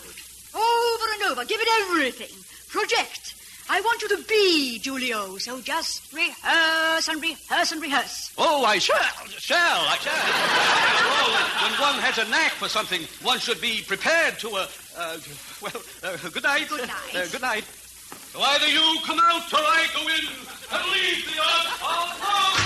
over 0.54 1.06
and 1.14 1.22
over. 1.32 1.44
Give 1.44 1.60
it 1.60 1.68
everything. 1.82 2.30
Project. 2.68 3.34
I 3.68 3.80
want 3.80 4.00
you 4.02 4.08
to 4.10 4.22
be 4.28 4.78
Julio, 4.78 5.38
so 5.38 5.60
just 5.60 6.12
rehearse 6.12 7.08
and 7.08 7.20
rehearse 7.20 7.72
and 7.72 7.82
rehearse. 7.82 8.32
Oh, 8.38 8.64
I 8.64 8.78
shall, 8.78 8.96
shall, 9.26 9.58
I 9.58 9.96
shall. 9.96 10.12
well, 10.12 11.70
when 11.70 11.80
one 11.80 12.02
has 12.02 12.18
a 12.18 12.30
knack 12.30 12.52
for 12.52 12.68
something, 12.68 13.02
one 13.22 13.40
should 13.40 13.60
be 13.60 13.82
prepared 13.86 14.38
to, 14.38 14.50
uh, 14.50 14.66
uh 14.96 15.18
well, 15.62 15.82
uh, 16.04 16.16
good 16.28 16.42
night. 16.44 16.68
Good 16.68 16.86
night. 16.86 17.16
Uh, 17.16 17.26
good 17.32 17.42
night. 17.42 17.64
So 17.64 18.40
either 18.40 18.68
you 18.68 18.98
come 19.04 19.18
out 19.18 19.52
or 19.52 19.58
I 19.58 19.86
go 19.94 20.02
in 20.02 20.26
and 20.70 20.90
leave 20.92 21.24
the 21.26 21.40
earth 21.40 21.82
alone. 21.82 22.64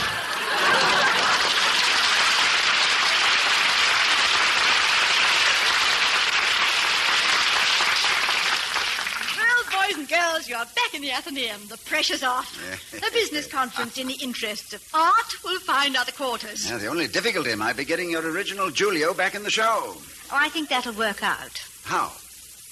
Well, 9.38 9.62
boys 9.70 9.97
and 10.10 10.20
girls, 10.20 10.48
you 10.48 10.56
are 10.56 10.64
back 10.64 10.94
in 10.94 11.02
the 11.02 11.10
Athenaeum. 11.10 11.66
The 11.68 11.78
pressure's 11.78 12.22
off. 12.22 12.56
the 12.92 13.10
business 13.12 13.46
conference, 13.52 13.98
in 13.98 14.06
the 14.06 14.14
interests 14.14 14.72
of 14.72 14.82
art, 14.94 15.44
will 15.44 15.60
find 15.60 15.96
other 15.96 16.12
quarters. 16.12 16.70
Now, 16.70 16.78
the 16.78 16.86
only 16.86 17.08
difficulty 17.08 17.54
might 17.54 17.76
be 17.76 17.84
getting 17.84 18.10
your 18.10 18.22
original 18.22 18.70
Julio 18.70 19.14
back 19.14 19.34
in 19.34 19.42
the 19.42 19.50
show. 19.50 19.64
Oh, 19.96 20.30
I 20.32 20.48
think 20.50 20.68
that'll 20.68 20.94
work 20.94 21.22
out. 21.22 21.62
How? 21.84 22.12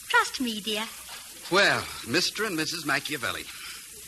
Trust 0.08 0.40
me, 0.40 0.60
dear. 0.60 0.84
Well, 1.50 1.80
Mr. 2.04 2.46
and 2.46 2.58
Mrs. 2.58 2.86
Machiavelli. 2.86 3.44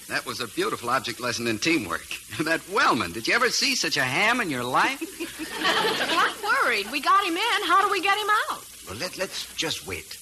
That 0.08 0.24
was 0.24 0.40
a 0.40 0.48
beautiful 0.48 0.88
object 0.88 1.20
lesson 1.20 1.46
in 1.46 1.58
teamwork. 1.58 2.06
that 2.40 2.66
Wellman, 2.70 3.12
did 3.12 3.28
you 3.28 3.34
ever 3.34 3.50
see 3.50 3.74
such 3.74 3.96
a 3.96 4.04
ham 4.04 4.40
in 4.40 4.48
your 4.48 4.64
life? 4.64 5.02
I'm 5.60 6.64
worried. 6.64 6.90
We 6.90 7.00
got 7.00 7.24
him 7.24 7.36
in. 7.36 7.66
How 7.66 7.84
do 7.84 7.90
we 7.90 8.00
get 8.00 8.16
him 8.16 8.28
out? 8.50 8.64
Well, 8.88 8.96
let, 8.96 9.18
let's 9.18 9.54
just 9.54 9.86
wait. 9.86 10.17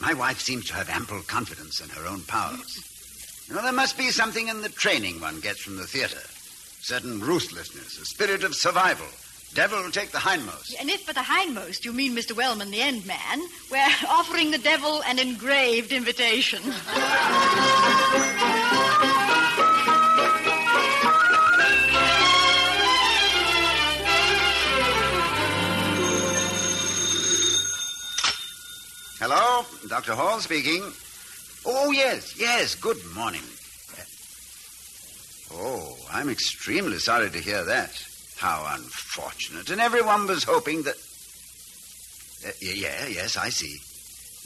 My 0.00 0.14
wife 0.14 0.40
seems 0.40 0.66
to 0.66 0.74
have 0.74 0.88
ample 0.88 1.20
confidence 1.22 1.80
in 1.80 1.88
her 1.90 2.06
own 2.06 2.22
powers. 2.22 3.44
You 3.48 3.54
know, 3.54 3.62
there 3.62 3.72
must 3.72 3.98
be 3.98 4.10
something 4.10 4.48
in 4.48 4.62
the 4.62 4.68
training 4.68 5.20
one 5.20 5.40
gets 5.40 5.60
from 5.60 5.76
the 5.76 5.86
theater. 5.86 6.20
Certain 6.80 7.20
ruthlessness, 7.20 8.00
a 8.00 8.04
spirit 8.04 8.44
of 8.44 8.54
survival. 8.54 9.06
Devil 9.54 9.90
take 9.90 10.10
the 10.10 10.18
hindmost. 10.18 10.74
And 10.78 10.90
if 10.90 11.02
for 11.02 11.14
the 11.14 11.22
hindmost 11.22 11.84
you 11.84 11.92
mean 11.92 12.14
Mr. 12.14 12.36
Wellman, 12.36 12.70
the 12.70 12.80
end 12.80 13.06
man, 13.06 13.40
we're 13.70 13.86
offering 14.08 14.50
the 14.50 14.58
devil 14.58 15.02
an 15.04 15.18
engraved 15.18 15.92
invitation. 15.92 16.62
Hello, 29.20 29.64
Dr. 29.88 30.14
Hall 30.14 30.38
speaking. 30.40 30.82
Oh, 31.66 31.90
yes, 31.90 32.38
yes, 32.38 32.74
good 32.74 32.98
morning. 33.14 33.42
Uh, 33.92 34.02
Oh, 35.60 35.96
I'm 36.12 36.28
extremely 36.28 36.98
sorry 36.98 37.30
to 37.30 37.38
hear 37.38 37.64
that. 37.64 37.90
How 38.38 38.66
unfortunate. 38.76 39.70
And 39.70 39.80
everyone 39.80 40.26
was 40.26 40.44
hoping 40.44 40.82
that. 40.82 40.94
Uh, 42.46 42.50
yeah, 42.60 43.06
yes, 43.08 43.36
I 43.36 43.48
see. 43.48 43.78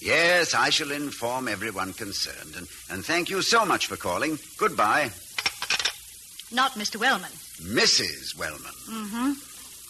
Yes, 0.01 0.55
I 0.55 0.71
shall 0.71 0.91
inform 0.91 1.49
everyone 1.49 1.93
concerned. 1.93 2.55
And, 2.57 2.67
and 2.91 3.05
thank 3.05 3.29
you 3.29 3.43
so 3.43 3.67
much 3.67 3.87
for 3.87 3.97
calling. 3.97 4.39
Goodbye. 4.57 5.11
Not 6.51 6.73
Mr. 6.73 6.97
Wellman. 6.99 7.31
Mrs. 7.61 8.37
Wellman. 8.39 8.73
Mm-hmm. 8.89 9.33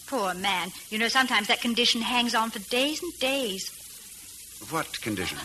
Poor 0.09 0.35
man. 0.35 0.71
You 0.91 0.99
know, 0.99 1.09
sometimes 1.09 1.47
that 1.49 1.61
condition 1.61 2.01
hangs 2.03 2.35
on 2.35 2.51
for 2.51 2.59
days 2.71 3.03
and 3.03 3.17
days. 3.21 3.71
What 4.71 5.01
condition? 5.01 5.39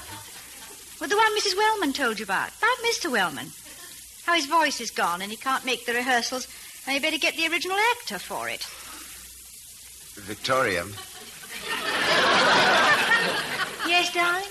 Well, 0.99 1.09
the 1.09 1.17
one 1.17 1.37
Mrs. 1.37 1.55
Wellman 1.57 1.93
told 1.93 2.19
you 2.19 2.23
about. 2.25 2.49
About 2.57 2.77
Mr. 2.85 3.11
Wellman. 3.11 3.51
How 4.25 4.33
his 4.35 4.45
voice 4.45 4.81
is 4.81 4.91
gone 4.91 5.21
and 5.21 5.31
he 5.31 5.37
can't 5.37 5.65
make 5.65 5.85
the 5.85 5.93
rehearsals, 5.93 6.47
and 6.85 6.95
you 6.95 7.01
better 7.01 7.17
get 7.17 7.35
the 7.37 7.47
original 7.47 7.77
actor 7.95 8.19
for 8.19 8.49
it. 8.49 8.63
Victoria. 10.25 10.85
Yes, 13.87 14.13
darling? 14.13 14.43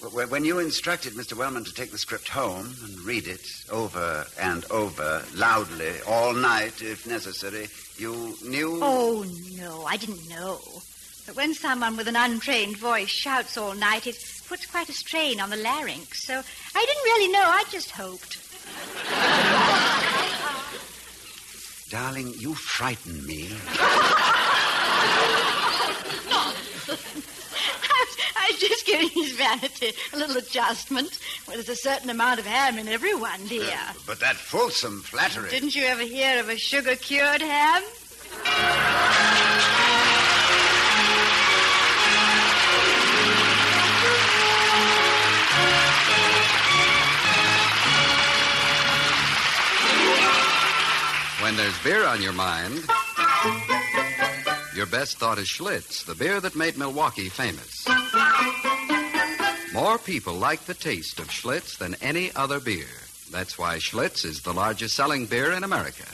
Wh- 0.00 0.30
When 0.32 0.44
you 0.44 0.58
instructed 0.60 1.12
Mr. 1.12 1.34
Wellman 1.36 1.64
to 1.64 1.74
take 1.74 1.90
the 1.90 1.98
script 1.98 2.28
home 2.28 2.74
and 2.82 2.98
read 3.00 3.26
it 3.28 3.46
over 3.70 4.24
and 4.40 4.64
over, 4.70 5.22
loudly, 5.34 5.92
all 6.06 6.32
night, 6.32 6.80
if 6.80 7.06
necessary, 7.06 7.68
you 7.98 8.34
knew. 8.42 8.78
Oh, 8.82 9.24
no, 9.58 9.84
I 9.84 9.98
didn't 9.98 10.26
know. 10.28 10.58
But 11.28 11.36
when 11.36 11.52
someone 11.52 11.94
with 11.98 12.08
an 12.08 12.16
untrained 12.16 12.78
voice 12.78 13.10
shouts 13.10 13.58
all 13.58 13.74
night, 13.74 14.06
it 14.06 14.16
puts 14.48 14.64
quite 14.64 14.88
a 14.88 14.94
strain 14.94 15.40
on 15.40 15.50
the 15.50 15.58
larynx. 15.58 16.24
So 16.24 16.32
I 16.74 16.86
didn't 16.86 17.04
really 17.04 17.30
know. 17.30 17.44
I 17.44 17.64
just 17.70 17.90
hoped. 17.90 18.38
Darling, 21.90 22.32
you 22.38 22.54
frighten 22.54 23.26
me. 23.26 23.50
I 28.38 28.50
was, 28.50 28.58
just 28.58 28.86
giving 28.86 29.10
his 29.10 29.32
vanity 29.32 29.92
a 30.14 30.16
little 30.16 30.38
adjustment. 30.38 31.18
Well, 31.46 31.56
there's 31.56 31.68
a 31.68 31.76
certain 31.76 32.08
amount 32.08 32.40
of 32.40 32.46
ham 32.46 32.78
in 32.78 32.88
everyone, 32.88 33.46
dear. 33.48 33.68
Uh, 33.70 33.92
but 34.06 34.18
that 34.20 34.36
fulsome 34.36 35.02
flattery. 35.02 35.50
Didn't 35.50 35.76
you 35.76 35.84
ever 35.84 36.04
hear 36.04 36.40
of 36.40 36.48
a 36.48 36.56
sugar 36.56 36.96
cured 36.96 37.42
ham? 37.42 37.82
When 51.48 51.56
there's 51.56 51.82
beer 51.82 52.04
on 52.04 52.20
your 52.20 52.34
mind, 52.34 52.74
your 54.76 54.84
best 54.84 55.16
thought 55.16 55.38
is 55.38 55.48
Schlitz, 55.48 56.04
the 56.04 56.14
beer 56.14 56.42
that 56.42 56.54
made 56.54 56.76
Milwaukee 56.76 57.30
famous. 57.30 57.86
More 59.72 59.96
people 59.96 60.34
like 60.34 60.66
the 60.66 60.74
taste 60.74 61.18
of 61.18 61.28
Schlitz 61.28 61.78
than 61.78 61.94
any 62.02 62.30
other 62.36 62.60
beer. 62.60 62.84
That's 63.30 63.58
why 63.58 63.78
Schlitz 63.78 64.26
is 64.26 64.42
the 64.42 64.52
largest 64.52 64.94
selling 64.94 65.24
beer 65.24 65.52
in 65.52 65.64
America. 65.64 66.04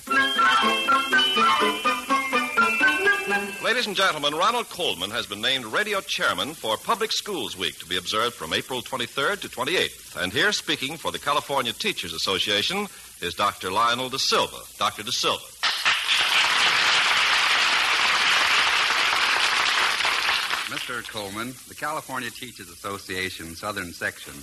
Ladies 3.74 3.88
and 3.88 3.96
gentlemen, 3.96 4.36
Ronald 4.36 4.70
Colman 4.70 5.10
has 5.10 5.26
been 5.26 5.40
named 5.40 5.64
radio 5.64 6.00
chairman 6.00 6.54
for 6.54 6.76
Public 6.76 7.10
Schools 7.10 7.58
Week 7.58 7.76
to 7.80 7.86
be 7.86 7.96
observed 7.96 8.36
from 8.36 8.52
April 8.52 8.80
23rd 8.80 9.40
to 9.40 9.48
28th. 9.48 10.22
And 10.22 10.32
here 10.32 10.52
speaking 10.52 10.96
for 10.96 11.10
the 11.10 11.18
California 11.18 11.72
Teachers 11.72 12.12
Association 12.12 12.86
is 13.20 13.34
Dr. 13.34 13.72
Lionel 13.72 14.10
De 14.10 14.18
Silva. 14.20 14.58
Dr. 14.78 15.02
De 15.02 15.10
Silva. 15.10 15.42
Mr. 20.70 21.02
Colman, 21.08 21.52
the 21.66 21.74
California 21.74 22.30
Teachers 22.30 22.68
Association 22.68 23.56
Southern 23.56 23.92
Section 23.92 24.34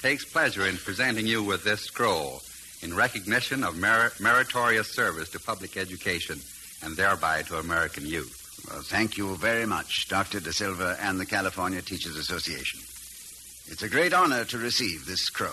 takes 0.00 0.24
pleasure 0.24 0.66
in 0.66 0.76
presenting 0.76 1.28
you 1.28 1.44
with 1.44 1.62
this 1.62 1.82
scroll 1.82 2.42
in 2.82 2.92
recognition 2.92 3.62
of 3.62 3.78
mer- 3.78 4.10
meritorious 4.18 4.92
service 4.92 5.28
to 5.28 5.38
public 5.38 5.76
education 5.76 6.40
and 6.82 6.96
thereby 6.96 7.42
to 7.42 7.60
American 7.60 8.04
youth. 8.04 8.41
Well, 8.68 8.82
thank 8.82 9.16
you 9.16 9.36
very 9.36 9.66
much, 9.66 10.08
Dr. 10.08 10.40
De 10.40 10.52
Silva 10.52 10.96
and 11.00 11.18
the 11.18 11.26
California 11.26 11.82
Teachers 11.82 12.16
Association. 12.16 12.80
It's 13.66 13.82
a 13.82 13.88
great 13.88 14.12
honor 14.12 14.44
to 14.44 14.58
receive 14.58 15.04
this 15.04 15.22
scroll. 15.22 15.50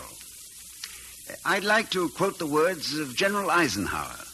I'd 1.45 1.63
like 1.63 1.89
to 1.91 2.09
quote 2.09 2.37
the 2.37 2.45
words 2.45 2.97
of 2.97 3.15
General 3.15 3.51
Eisenhower. 3.51 4.25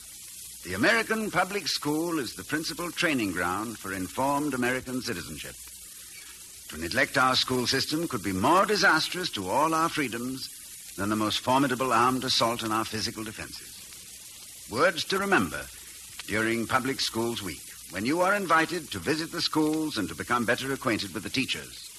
The 0.66 0.74
American 0.74 1.30
public 1.30 1.68
school 1.68 2.20
is 2.20 2.34
the 2.34 2.44
principal 2.44 2.92
training 2.92 3.32
ground 3.32 3.78
for 3.78 3.94
informed 3.94 4.54
American 4.54 5.02
citizenship. 5.02 5.56
To 6.70 6.82
neglect 6.82 7.18
our 7.18 7.36
school 7.36 7.68
system 7.68 8.08
could 8.08 8.24
be 8.24 8.34
more 8.34 8.66
disastrous 8.66 9.30
to 9.32 9.50
all 9.50 9.74
our 9.74 9.90
freedoms 9.90 10.50
than 10.98 11.10
the 11.10 11.16
most 11.16 11.40
formidable 11.40 11.94
armed 11.94 12.24
assault 12.24 12.64
on 12.64 12.72
our 12.72 12.86
physical 12.86 13.24
defenses. 13.24 14.68
Words 14.72 15.04
to 15.06 15.20
remember 15.20 15.62
during 16.28 16.66
Public 16.66 17.00
Schools 17.00 17.44
Week, 17.44 17.62
when 17.92 18.06
you 18.06 18.22
are 18.22 18.36
invited 18.36 18.92
to 18.92 19.00
visit 19.00 19.32
the 19.32 19.42
schools 19.42 19.98
and 19.98 20.10
to 20.10 20.16
become 20.16 20.46
better 20.46 20.74
acquainted 20.74 21.14
with 21.14 21.24
the 21.24 21.30
teachers. 21.30 21.92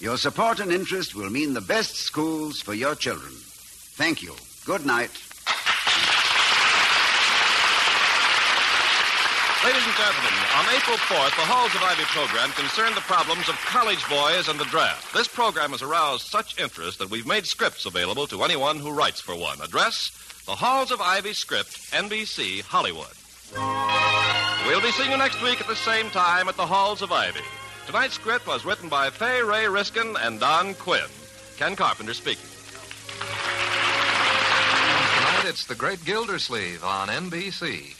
Your 0.00 0.16
support 0.16 0.60
and 0.60 0.72
interest 0.72 1.14
will 1.14 1.30
mean 1.30 1.54
the 1.54 1.60
best 1.60 1.96
schools 1.96 2.60
for 2.60 2.74
your 2.74 2.94
children. 2.94 3.32
Thank 3.32 4.22
you. 4.22 4.34
Good 4.64 4.86
night. 4.86 5.10
Ladies 9.64 9.86
and 9.86 9.94
gentlemen, 9.94 10.34
on 10.56 10.74
April 10.74 10.96
4th, 10.96 11.36
the 11.36 11.46
Halls 11.46 11.72
of 11.76 11.82
Ivy 11.84 12.02
program 12.10 12.50
concerned 12.50 12.96
the 12.96 13.00
problems 13.02 13.48
of 13.48 13.54
college 13.64 14.02
boys 14.08 14.48
and 14.48 14.58
the 14.58 14.64
draft. 14.64 15.14
This 15.14 15.28
program 15.28 15.70
has 15.70 15.82
aroused 15.82 16.26
such 16.26 16.58
interest 16.60 16.98
that 16.98 17.10
we've 17.10 17.28
made 17.28 17.46
scripts 17.46 17.86
available 17.86 18.26
to 18.26 18.42
anyone 18.42 18.80
who 18.80 18.90
writes 18.90 19.20
for 19.20 19.36
one. 19.36 19.60
Address 19.60 20.10
The 20.46 20.56
Halls 20.56 20.90
of 20.90 21.00
Ivy 21.00 21.32
Script, 21.32 21.70
NBC, 21.92 22.62
Hollywood. 22.62 23.12
We'll 24.66 24.80
be 24.80 24.92
seeing 24.92 25.10
you 25.10 25.16
next 25.16 25.42
week 25.42 25.60
at 25.60 25.66
the 25.66 25.76
same 25.76 26.08
time 26.10 26.48
at 26.48 26.56
the 26.56 26.66
Halls 26.66 27.02
of 27.02 27.10
Ivy. 27.12 27.40
Tonight's 27.86 28.14
script 28.14 28.46
was 28.46 28.64
written 28.64 28.88
by 28.88 29.10
Fay 29.10 29.42
Ray 29.42 29.68
Riskin 29.68 30.16
and 30.20 30.38
Don 30.38 30.74
Quinn. 30.74 31.08
Ken 31.56 31.74
Carpenter 31.74 32.14
speaking. 32.14 32.46
Tonight 35.18 35.44
it's 35.48 35.66
The 35.66 35.74
Great 35.74 36.04
Gildersleeve 36.04 36.84
on 36.84 37.08
NBC. 37.08 37.96